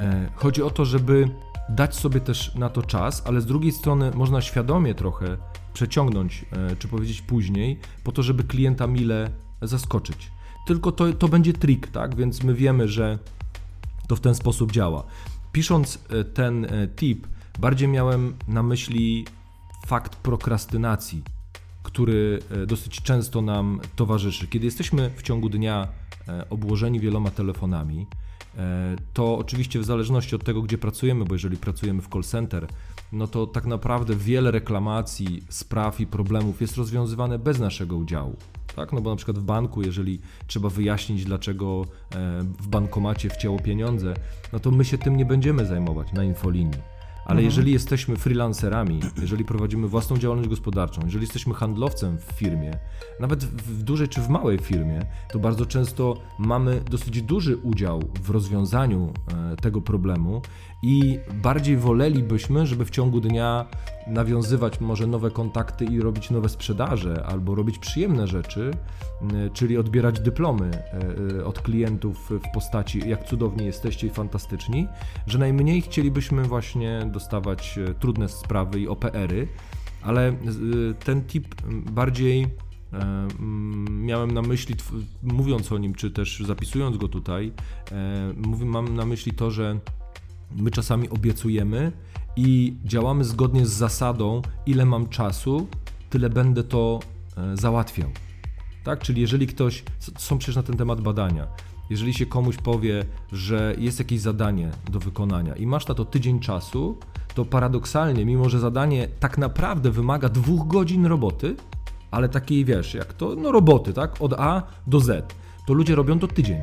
[0.00, 1.28] E, Chodzi o to, żeby
[1.68, 5.36] dać sobie też na to czas, ale z drugiej strony można świadomie trochę
[5.74, 9.30] przeciągnąć, e, czy powiedzieć później, po to, żeby klienta mile
[9.62, 10.30] zaskoczyć.
[10.66, 12.14] Tylko to, to będzie trik, tak?
[12.16, 13.18] Więc my wiemy, że
[14.08, 15.04] to w ten sposób działa.
[15.52, 17.26] Pisząc e, ten e, tip,
[17.58, 19.24] bardziej miałem na myśli
[19.86, 21.22] fakt prokrastynacji,
[21.82, 24.46] który e, dosyć często nam towarzyszy.
[24.46, 25.88] Kiedy jesteśmy w ciągu dnia
[26.28, 28.06] e, obłożeni wieloma telefonami,
[28.58, 32.66] e, to oczywiście w zależności od tego, gdzie pracujemy, bo jeżeli pracujemy w call center,
[33.12, 38.36] no to tak naprawdę wiele reklamacji, spraw i problemów jest rozwiązywane bez naszego udziału.
[38.76, 38.92] Tak?
[38.92, 41.84] No bo na przykład w banku, jeżeli trzeba wyjaśnić, dlaczego
[42.60, 44.14] w bankomacie wcięło pieniądze,
[44.52, 46.93] no to my się tym nie będziemy zajmować na infolinii.
[47.24, 52.78] Ale jeżeli jesteśmy freelancerami, jeżeli prowadzimy własną działalność gospodarczą, jeżeli jesteśmy handlowcem w firmie,
[53.20, 58.02] nawet w w dużej czy w małej firmie, to bardzo często mamy dosyć duży udział
[58.22, 59.12] w rozwiązaniu
[59.52, 60.42] e, tego problemu
[60.84, 63.66] i bardziej wolelibyśmy, żeby w ciągu dnia
[64.06, 68.70] nawiązywać może nowe kontakty i robić nowe sprzedaże, albo robić przyjemne rzeczy,
[69.22, 74.88] m, czyli odbierać dyplomy e, e, od klientów w postaci jak cudowni jesteście i fantastyczni,
[75.26, 79.48] że najmniej chcielibyśmy właśnie dostawać e, trudne sprawy i OPR-y,
[80.02, 80.36] ale
[81.04, 81.54] ten tip
[81.92, 82.46] bardziej
[82.92, 84.74] mm, miałem na myśli,
[85.22, 87.52] mówiąc o nim, czy też zapisując go tutaj,
[88.64, 89.80] mam na myśli to, że
[90.54, 91.92] my czasami obiecujemy
[92.36, 95.66] i działamy zgodnie z zasadą, ile mam czasu,
[96.10, 97.00] tyle będę to
[97.36, 98.10] e, załatwiał.
[98.84, 99.00] Tak?
[99.00, 99.84] Czyli jeżeli ktoś,
[100.18, 101.46] są przecież na ten temat badania,
[101.90, 106.40] jeżeli się komuś powie, że jest jakieś zadanie do wykonania i masz na to tydzień
[106.40, 106.98] czasu,
[107.34, 111.56] to paradoksalnie, mimo że zadanie tak naprawdę wymaga dwóch godzin roboty,
[112.10, 114.22] ale takiej wiesz, jak to, no roboty, tak?
[114.22, 115.34] Od A do Z,
[115.66, 116.58] to ludzie robią to tydzień.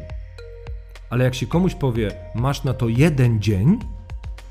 [1.11, 3.79] Ale jak się komuś powie, masz na to jeden dzień,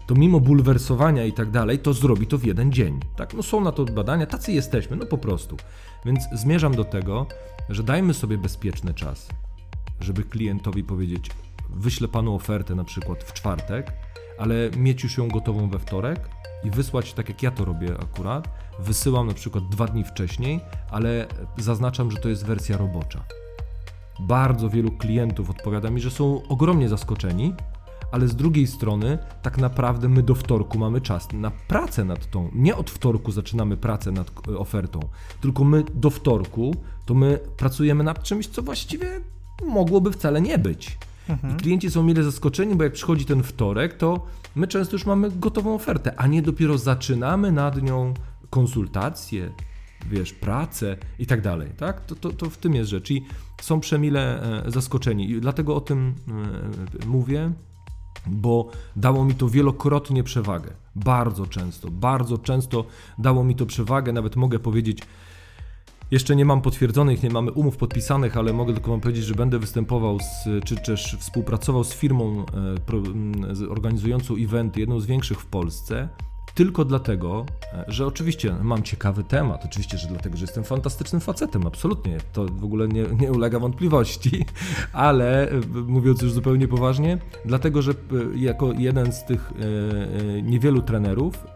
[0.06, 3.00] to mimo bulwersowania i tak dalej, to zrobi to w jeden dzień.
[3.16, 5.56] Tak, no są na to badania, tacy jesteśmy, no po prostu.
[6.04, 7.26] Więc zmierzam do tego,
[7.68, 9.28] że dajmy sobie bezpieczny czas,
[10.00, 11.30] żeby klientowi powiedzieć,
[11.70, 13.92] wyślę panu ofertę na przykład w czwartek,
[14.38, 16.28] ale mieć już ją gotową we wtorek
[16.64, 18.48] i wysłać, tak jak ja to robię akurat,
[18.78, 21.26] wysyłam na przykład dwa dni wcześniej, ale
[21.58, 23.24] zaznaczam, że to jest wersja robocza.
[24.20, 27.54] Bardzo wielu klientów odpowiada mi, że są ogromnie zaskoczeni,
[28.12, 32.50] ale z drugiej strony, tak naprawdę my do wtorku mamy czas na pracę nad tą.
[32.54, 35.00] Nie od wtorku zaczynamy pracę nad e, ofertą,
[35.40, 36.74] tylko my do wtorku
[37.06, 39.20] to my pracujemy nad czymś, co właściwie
[39.66, 40.98] mogłoby wcale nie być.
[41.52, 45.30] I klienci są mile zaskoczeni, bo jak przychodzi ten wtorek, to my często już mamy
[45.30, 48.14] gotową ofertę, a nie dopiero zaczynamy nad nią
[48.50, 49.50] konsultacje,
[50.10, 52.06] wiesz, pracę i tak dalej, tak?
[52.06, 53.24] To, to, to w tym jest rzecz i
[53.60, 56.14] są przemile e, zaskoczeni i dlatego o tym
[57.02, 57.52] e, mówię,
[58.26, 60.70] bo dało mi to wielokrotnie przewagę.
[60.96, 62.84] Bardzo często, bardzo często
[63.18, 65.02] dało mi to przewagę, nawet mogę powiedzieć,
[66.10, 69.58] jeszcze nie mam potwierdzonych, nie mamy umów podpisanych, ale mogę tylko Wam powiedzieć, że będę
[69.58, 72.44] występował z, czy też współpracował z firmą
[73.64, 76.08] e, organizującą eventy, jedną z większych w Polsce,
[76.54, 81.66] tylko dlatego, e, że oczywiście mam ciekawy temat, oczywiście, że dlatego, że jestem fantastycznym facetem,
[81.66, 84.44] absolutnie, to w ogóle nie, nie ulega wątpliwości,
[84.92, 87.94] ale e, mówiąc już zupełnie poważnie, dlatego, że e,
[88.34, 89.52] jako jeden z tych
[90.42, 91.46] niewielu trenerów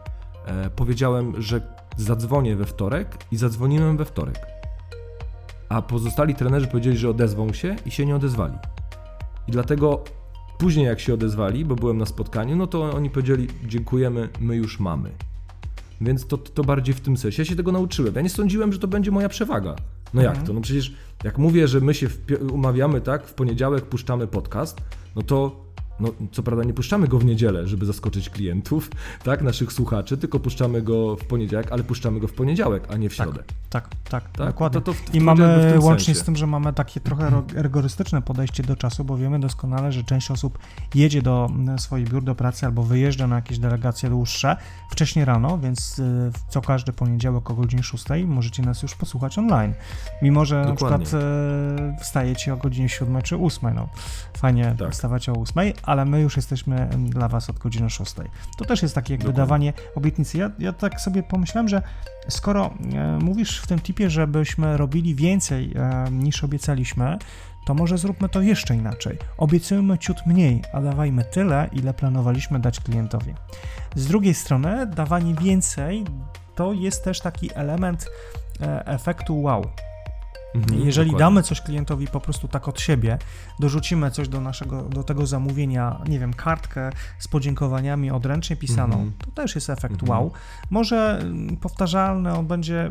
[0.77, 1.61] powiedziałem, że
[1.97, 4.39] zadzwonię we wtorek i zadzwoniłem we wtorek.
[5.69, 8.55] A pozostali trenerzy powiedzieli, że odezwą się i się nie odezwali.
[9.49, 10.05] I dlatego
[10.65, 14.81] później jak się odezwali, bo byłem na spotkaniu, no to oni powiedzieli dziękujemy, my już
[14.81, 15.11] mamy.
[16.01, 17.43] Więc to, to bardziej w tym sensie.
[17.43, 18.15] Ja się tego nauczyłem.
[18.15, 19.77] Ja nie sądziłem, że to będzie moja przewaga.
[20.15, 20.53] No jak to?
[20.53, 20.95] No przecież
[21.25, 22.09] jak mówię, że my się
[22.53, 24.81] umawiamy, tak, w poniedziałek puszczamy podcast,
[25.17, 25.65] no to
[26.01, 28.91] no, co prawda nie puszczamy go w niedzielę, żeby zaskoczyć klientów,
[29.25, 33.09] tak, naszych słuchaczy, tylko puszczamy go w poniedziałek, ale puszczamy go w poniedziałek, a nie
[33.09, 33.43] w środę.
[33.71, 34.47] Tak, tak, Tak?
[34.47, 34.81] dokładnie.
[34.81, 36.21] To- to w- I mamy łącznie sensie.
[36.21, 40.05] z tym, że mamy takie trochę ro- rygorystyczne podejście do czasu, bo wiemy doskonale, że
[40.05, 40.59] część osób
[40.95, 44.57] jedzie do mm, swoich biur do pracy albo wyjeżdża na jakieś delegacje dłuższe
[44.91, 49.75] wcześniej rano, więc y, co każdy poniedziałek o godzinie 6 możecie nas już posłuchać online.
[50.23, 50.99] Mimo, że Dokładnie.
[50.99, 51.23] na przykład
[52.01, 53.75] y, wstajecie o godzinie 7 czy 8.
[53.75, 53.89] No,
[54.37, 54.93] fajnie Tak.
[54.93, 58.15] wstawać o 8, ale my już jesteśmy dla Was od godziny 6.
[58.59, 59.73] To też jest takie jakby Dokładnie.
[59.73, 60.39] dawanie obietnicy.
[60.39, 61.83] Ja, ja tak sobie pomyślałem, że
[62.29, 67.19] skoro e, mówisz w tym tipie, żebyśmy robili więcej e, niż obiecaliśmy,
[67.65, 69.19] to może zróbmy to jeszcze inaczej.
[69.39, 73.35] Obiecujmy ciut mniej, a dawajmy tyle, ile planowaliśmy dać klientowi.
[73.95, 76.05] Z drugiej strony, dawanie więcej
[76.55, 78.07] to jest też taki element
[78.61, 79.65] e, efektu wow.
[80.55, 81.19] Mhm, Jeżeli dokładnie.
[81.35, 83.19] damy coś klientowi po prostu tak od siebie,
[83.59, 89.13] dorzucimy coś do naszego, do tego zamówienia, nie wiem, kartkę z podziękowaniami odręcznie pisaną, Mhm.
[89.25, 90.11] to też jest efekt Mhm.
[90.11, 90.33] wow.
[90.71, 92.91] Może mm, powtarzalny, on będzie,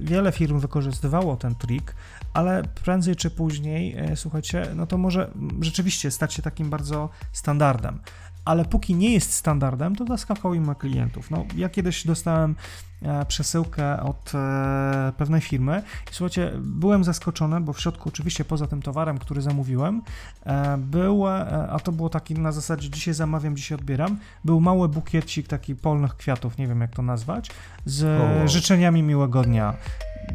[0.00, 1.94] wiele firm wykorzystywało ten trik,
[2.34, 7.98] ale prędzej czy później, e, słuchajcie, no to może rzeczywiście stać się takim bardzo standardem.
[8.44, 11.30] Ale póki nie jest standardem, to zaskakujmy klientów.
[11.30, 12.54] No, ja kiedyś dostałem
[13.02, 18.66] e, przesyłkę od e, pewnej firmy i słuchajcie, byłem zaskoczony, bo w środku, oczywiście poza
[18.66, 20.02] tym towarem, który zamówiłem,
[20.46, 21.26] e, był,
[21.70, 26.16] a to było taki na zasadzie dzisiaj zamawiam, dzisiaj odbieram, był mały bukiecik taki polnych
[26.16, 27.50] kwiatów, nie wiem jak to nazwać,
[27.84, 29.74] z życzeniami miłego dnia.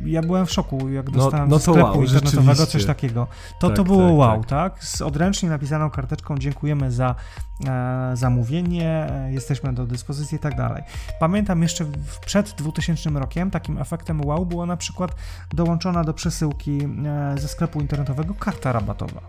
[0.05, 3.27] Ja byłem w szoku, jak No- dostałem no to sklepu wow, internetowego coś takiego.
[3.59, 4.49] To Tak, to było tak, wow, tak.
[4.73, 4.83] tak?
[4.83, 7.15] Z odręcznie napisaną karteczką dziękujemy za
[7.67, 10.83] e, zamówienie, e, jesteśmy do dyspozycji i tak dalej.
[11.19, 15.15] Pamiętam jeszcze w, przed 2000 rokiem takim efektem wow była na przykład
[15.53, 19.21] dołączona do przesyłki e, ze sklepu internetowego karta rabatowa.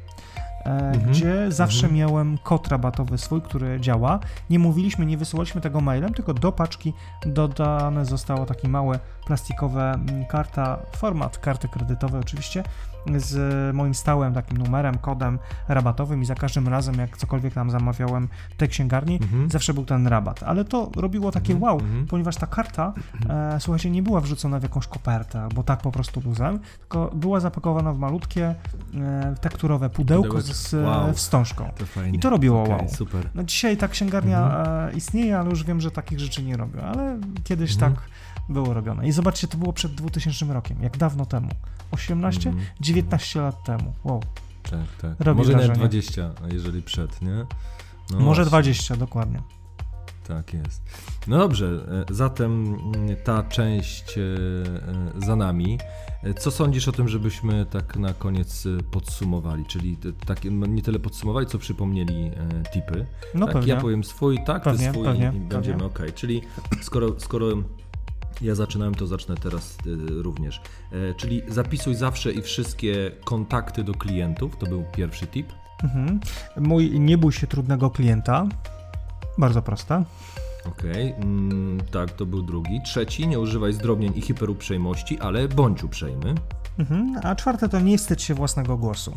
[0.64, 1.94] E, Mhm, Gdzie zawsze mhm.
[1.94, 4.18] miałem kod rabatowy swój, który działa.
[4.50, 6.92] Nie mówiliśmy, nie wysyłaliśmy tego mailem, tylko do paczki
[7.26, 12.64] dodane zostało taki małe plastikowe mm, karta, format karty kredytowej oczywiście,
[13.16, 13.36] z
[13.76, 15.38] moim stałym takim numerem, kodem
[15.68, 19.50] rabatowym i za każdym razem, jak cokolwiek tam zamawiałem w tej księgarni, Mhm.
[19.50, 20.42] zawsze był ten rabat.
[20.42, 22.06] Ale to robiło takie Mhm, wow, mhm.
[22.06, 22.92] ponieważ ta karta,
[23.30, 27.40] e, słuchajcie, nie była wrzucona w jakąś kopertę albo tak po prostu luzem, tylko była
[27.40, 28.54] zapakowana w malutkie
[28.94, 31.12] e, tekturowe pudełko z, z Wow.
[31.14, 31.70] wstążką.
[31.94, 32.04] To.
[32.04, 32.88] I to robiło Okej, wow.
[32.88, 33.28] Super.
[33.34, 34.88] No dzisiaj ta księgarnia Mhm.
[34.88, 37.94] e, istnieje, ale już wiem, że takich rzeczy nie robią, ale kiedyś Mhm.
[37.94, 38.02] tak
[38.48, 39.08] było robione.
[39.08, 41.48] I zobaczcie, to było przed 2000 rokiem, jak dawno temu.
[41.90, 42.48] 18?
[42.48, 42.66] Mhm.
[42.80, 43.92] 19 lat temu.
[44.04, 44.22] Wow.
[44.62, 45.20] Tak, tak.
[45.20, 45.88] Robi Może nawet wrażenie.
[45.88, 47.46] 20, a jeżeli przed, nie?
[48.10, 48.50] No Może właśnie.
[48.50, 49.42] 20, dokładnie.
[50.28, 50.82] Tak jest.
[51.26, 51.66] No dobrze,
[52.10, 55.78] e, zatem mm, ta część e, e, za nami.
[56.38, 59.64] Co sądzisz o tym, żebyśmy tak na koniec podsumowali?
[59.66, 59.96] Czyli
[60.26, 62.30] tak, nie tyle podsumowali, co przypomnieli
[62.72, 63.06] tipy.
[63.34, 63.72] No tak, pewnie.
[63.72, 65.98] ja powiem swój, tak, Pewnie, ty swój pewnie, i będziemy ok.
[66.14, 66.42] Czyli
[66.82, 67.46] skoro, skoro
[68.40, 70.60] ja zaczynałem, to zacznę teraz e, również.
[70.92, 75.52] E, czyli zapisuj zawsze i wszystkie kontakty do klientów, to był pierwszy tip.
[75.82, 76.20] Mhm.
[76.56, 78.46] Mój nie bój się trudnego klienta.
[79.38, 80.04] Bardzo proste.
[80.64, 82.80] Okej, mm, tak, to był drugi.
[82.84, 86.34] Trzeci, nie używaj zdrobnień i hiperuprzejmości, ale bądź uprzejmy.
[86.78, 87.20] Mhm.
[87.22, 89.16] A czwarte to nie wstydź się własnego głosu.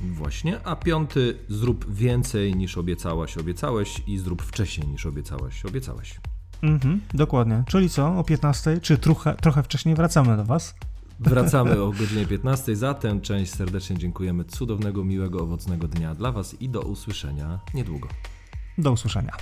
[0.00, 0.60] Właśnie.
[0.64, 6.20] A piąty, zrób więcej niż obiecałaś, obiecałeś i zrób wcześniej niż obiecałaś, obiecałeś.
[6.62, 7.00] Mhm.
[7.14, 7.64] Dokładnie.
[7.66, 8.18] Czyli co?
[8.18, 10.74] O 15, czy trochę, trochę wcześniej wracamy do Was?
[11.20, 12.76] Wracamy o godzinie 15.
[12.76, 14.44] Za tę część serdecznie dziękujemy.
[14.44, 18.08] Cudownego, miłego, owocnego dnia dla Was i do usłyszenia niedługo.
[18.78, 19.32] Do usłyszenia.